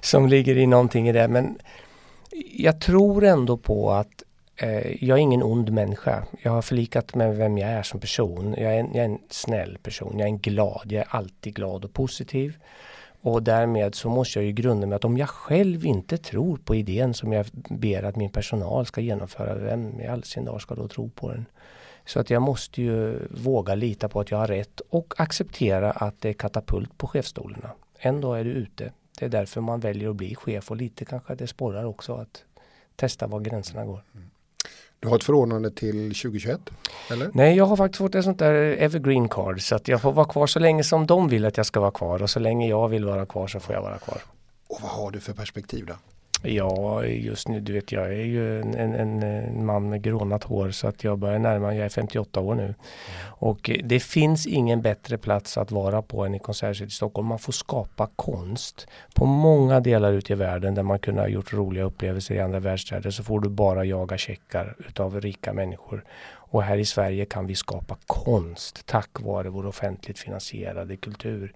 som 0.00 0.28
ligger 0.28 0.56
i 0.56 0.66
någonting 0.66 1.08
i 1.08 1.12
det. 1.12 1.28
Men 1.28 1.58
jag 2.52 2.80
tror 2.80 3.24
ändå 3.24 3.56
på 3.56 3.90
att 3.90 4.22
eh, 4.56 5.04
jag 5.04 5.18
är 5.18 5.22
ingen 5.22 5.42
ond 5.42 5.72
människa. 5.72 6.22
Jag 6.42 6.52
har 6.52 6.62
förlikat 6.62 7.14
med 7.14 7.36
vem 7.36 7.58
jag 7.58 7.70
är 7.70 7.82
som 7.82 8.00
person. 8.00 8.54
Jag 8.58 8.74
är, 8.74 8.80
en, 8.80 8.94
jag 8.94 9.04
är 9.04 9.08
en 9.08 9.18
snäll 9.30 9.78
person. 9.82 10.18
Jag 10.18 10.22
är 10.22 10.30
en 10.32 10.38
glad. 10.38 10.82
Jag 10.84 11.00
är 11.00 11.08
alltid 11.10 11.54
glad 11.54 11.84
och 11.84 11.92
positiv. 11.92 12.56
Och 13.22 13.42
därmed 13.42 13.94
så 13.94 14.08
måste 14.08 14.38
jag 14.38 14.46
ju 14.46 14.52
grunda 14.52 14.86
mig 14.86 14.96
att 14.96 15.04
om 15.04 15.16
jag 15.16 15.28
själv 15.28 15.86
inte 15.86 16.18
tror 16.18 16.56
på 16.56 16.74
idén 16.74 17.14
som 17.14 17.32
jag 17.32 17.46
ber 17.68 18.02
att 18.02 18.16
min 18.16 18.30
personal 18.30 18.86
ska 18.86 19.00
genomföra, 19.00 19.54
vem 19.54 20.00
i 20.00 20.06
all 20.06 20.24
sin 20.24 20.44
dag 20.44 20.60
ska 20.60 20.74
då 20.74 20.88
tro 20.88 21.10
på 21.10 21.30
den? 21.30 21.46
Så 22.04 22.20
att 22.20 22.30
jag 22.30 22.42
måste 22.42 22.82
ju 22.82 23.18
våga 23.30 23.74
lita 23.74 24.08
på 24.08 24.20
att 24.20 24.30
jag 24.30 24.38
har 24.38 24.46
rätt 24.46 24.80
och 24.80 25.14
acceptera 25.16 25.90
att 25.90 26.20
det 26.20 26.28
är 26.28 26.32
katapult 26.32 26.98
på 26.98 27.06
chefstolarna. 27.06 27.70
En 27.98 28.20
dag 28.20 28.40
är 28.40 28.44
du 28.44 28.50
ute. 28.50 28.92
Det 29.18 29.24
är 29.24 29.28
därför 29.28 29.60
man 29.60 29.80
väljer 29.80 30.10
att 30.10 30.16
bli 30.16 30.34
chef 30.34 30.70
och 30.70 30.76
lite 30.76 31.04
kanske 31.04 31.34
det 31.34 31.46
sporrar 31.46 31.84
också 31.84 32.14
att 32.14 32.44
testa 32.96 33.26
var 33.26 33.40
gränserna 33.40 33.84
går. 33.84 34.04
Mm. 34.14 34.30
Du 35.00 35.08
har 35.08 35.16
ett 35.16 35.24
förordnande 35.24 35.70
till 35.70 36.14
2021? 36.14 36.60
Eller? 37.10 37.30
Nej, 37.34 37.56
jag 37.56 37.64
har 37.64 37.76
faktiskt 37.76 37.98
fått 37.98 38.14
ett 38.14 38.24
sånt 38.24 38.38
där 38.38 38.54
evergreen 38.54 39.28
card 39.28 39.60
så 39.62 39.74
att 39.74 39.88
jag 39.88 40.02
får 40.02 40.12
vara 40.12 40.26
kvar 40.26 40.46
så 40.46 40.58
länge 40.58 40.84
som 40.84 41.06
de 41.06 41.28
vill 41.28 41.44
att 41.44 41.56
jag 41.56 41.66
ska 41.66 41.80
vara 41.80 41.90
kvar 41.90 42.22
och 42.22 42.30
så 42.30 42.40
länge 42.40 42.68
jag 42.68 42.88
vill 42.88 43.04
vara 43.04 43.26
kvar 43.26 43.46
så 43.46 43.60
får 43.60 43.74
jag 43.74 43.82
vara 43.82 43.98
kvar. 43.98 44.22
Och 44.68 44.78
vad 44.82 44.90
har 44.90 45.10
du 45.10 45.20
för 45.20 45.32
perspektiv 45.32 45.86
då? 45.86 45.94
Ja, 46.42 47.04
just 47.04 47.48
nu, 47.48 47.60
du 47.60 47.72
vet 47.72 47.92
jag 47.92 48.06
är 48.06 48.24
ju 48.24 48.60
en, 48.60 48.74
en, 48.74 49.22
en 49.22 49.66
man 49.66 49.88
med 49.88 50.02
grånat 50.02 50.44
hår 50.44 50.70
så 50.70 50.86
att 50.88 51.04
jag 51.04 51.18
börjar 51.18 51.38
närma 51.38 51.74
jag 51.74 51.84
är 51.84 51.88
58 51.88 52.40
år 52.40 52.54
nu. 52.54 52.74
Och 53.22 53.70
det 53.84 54.00
finns 54.00 54.46
ingen 54.46 54.82
bättre 54.82 55.18
plats 55.18 55.58
att 55.58 55.70
vara 55.70 56.02
på 56.02 56.24
än 56.24 56.34
i 56.34 56.38
Konserthuset 56.38 56.88
i 56.88 56.90
Stockholm. 56.90 57.28
Man 57.28 57.38
får 57.38 57.52
skapa 57.52 58.08
konst 58.16 58.86
på 59.14 59.26
många 59.26 59.80
delar 59.80 60.12
ute 60.12 60.32
i 60.32 60.36
världen 60.36 60.74
där 60.74 60.82
man 60.82 60.98
kunde 60.98 61.20
ha 61.20 61.28
gjort 61.28 61.52
roliga 61.52 61.84
upplevelser 61.84 62.34
i 62.34 62.40
andra 62.40 62.60
världsstäder 62.60 63.10
så 63.10 63.24
får 63.24 63.40
du 63.40 63.48
bara 63.48 63.84
jaga 63.84 64.18
checkar 64.18 64.76
utav 64.88 65.20
rika 65.20 65.52
människor. 65.52 66.04
Och 66.52 66.62
här 66.62 66.76
i 66.76 66.84
Sverige 66.84 67.24
kan 67.24 67.46
vi 67.46 67.54
skapa 67.54 67.96
konst 68.06 68.86
tack 68.86 69.20
vare 69.20 69.48
vår 69.48 69.66
offentligt 69.66 70.18
finansierade 70.18 70.96
kultur 70.96 71.52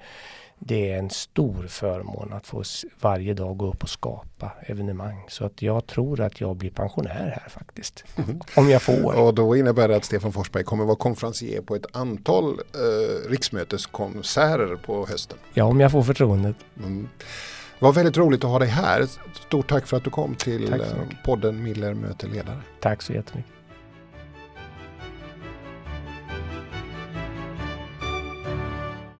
det 0.66 0.90
är 0.90 0.98
en 0.98 1.10
stor 1.10 1.62
förmån 1.62 2.32
att 2.32 2.46
få 2.46 2.62
varje 3.00 3.34
dag 3.34 3.56
gå 3.56 3.66
upp 3.66 3.82
och 3.82 3.88
skapa 3.88 4.52
evenemang. 4.62 5.24
Så 5.28 5.44
att 5.44 5.62
jag 5.62 5.86
tror 5.86 6.20
att 6.20 6.40
jag 6.40 6.56
blir 6.56 6.70
pensionär 6.70 7.38
här 7.40 7.48
faktiskt. 7.48 8.04
Mm. 8.16 8.40
Om 8.56 8.70
jag 8.70 8.82
får. 8.82 9.14
Och 9.14 9.34
då 9.34 9.56
innebär 9.56 9.88
det 9.88 9.96
att 9.96 10.04
Stefan 10.04 10.32
Forsberg 10.32 10.64
kommer 10.64 10.84
vara 10.84 10.96
konferencier 10.96 11.60
på 11.60 11.76
ett 11.76 11.96
antal 11.96 12.52
eh, 12.52 13.30
riksmöteskonserter 13.30 14.76
på 14.76 15.06
hösten. 15.06 15.38
Ja, 15.54 15.64
om 15.64 15.80
jag 15.80 15.92
får 15.92 16.02
förtroendet. 16.02 16.56
Mm. 16.78 17.08
Det 17.78 17.84
var 17.84 17.92
väldigt 17.92 18.16
roligt 18.16 18.44
att 18.44 18.50
ha 18.50 18.58
dig 18.58 18.68
här. 18.68 19.06
Stort 19.46 19.68
tack 19.68 19.86
för 19.86 19.96
att 19.96 20.04
du 20.04 20.10
kom 20.10 20.34
till 20.34 20.72
eh, 20.72 20.80
podden 21.24 21.62
Miller 21.62 21.94
möter 21.94 22.28
ledare. 22.28 22.60
Tack 22.80 23.02
så 23.02 23.12
jättemycket. 23.12 23.53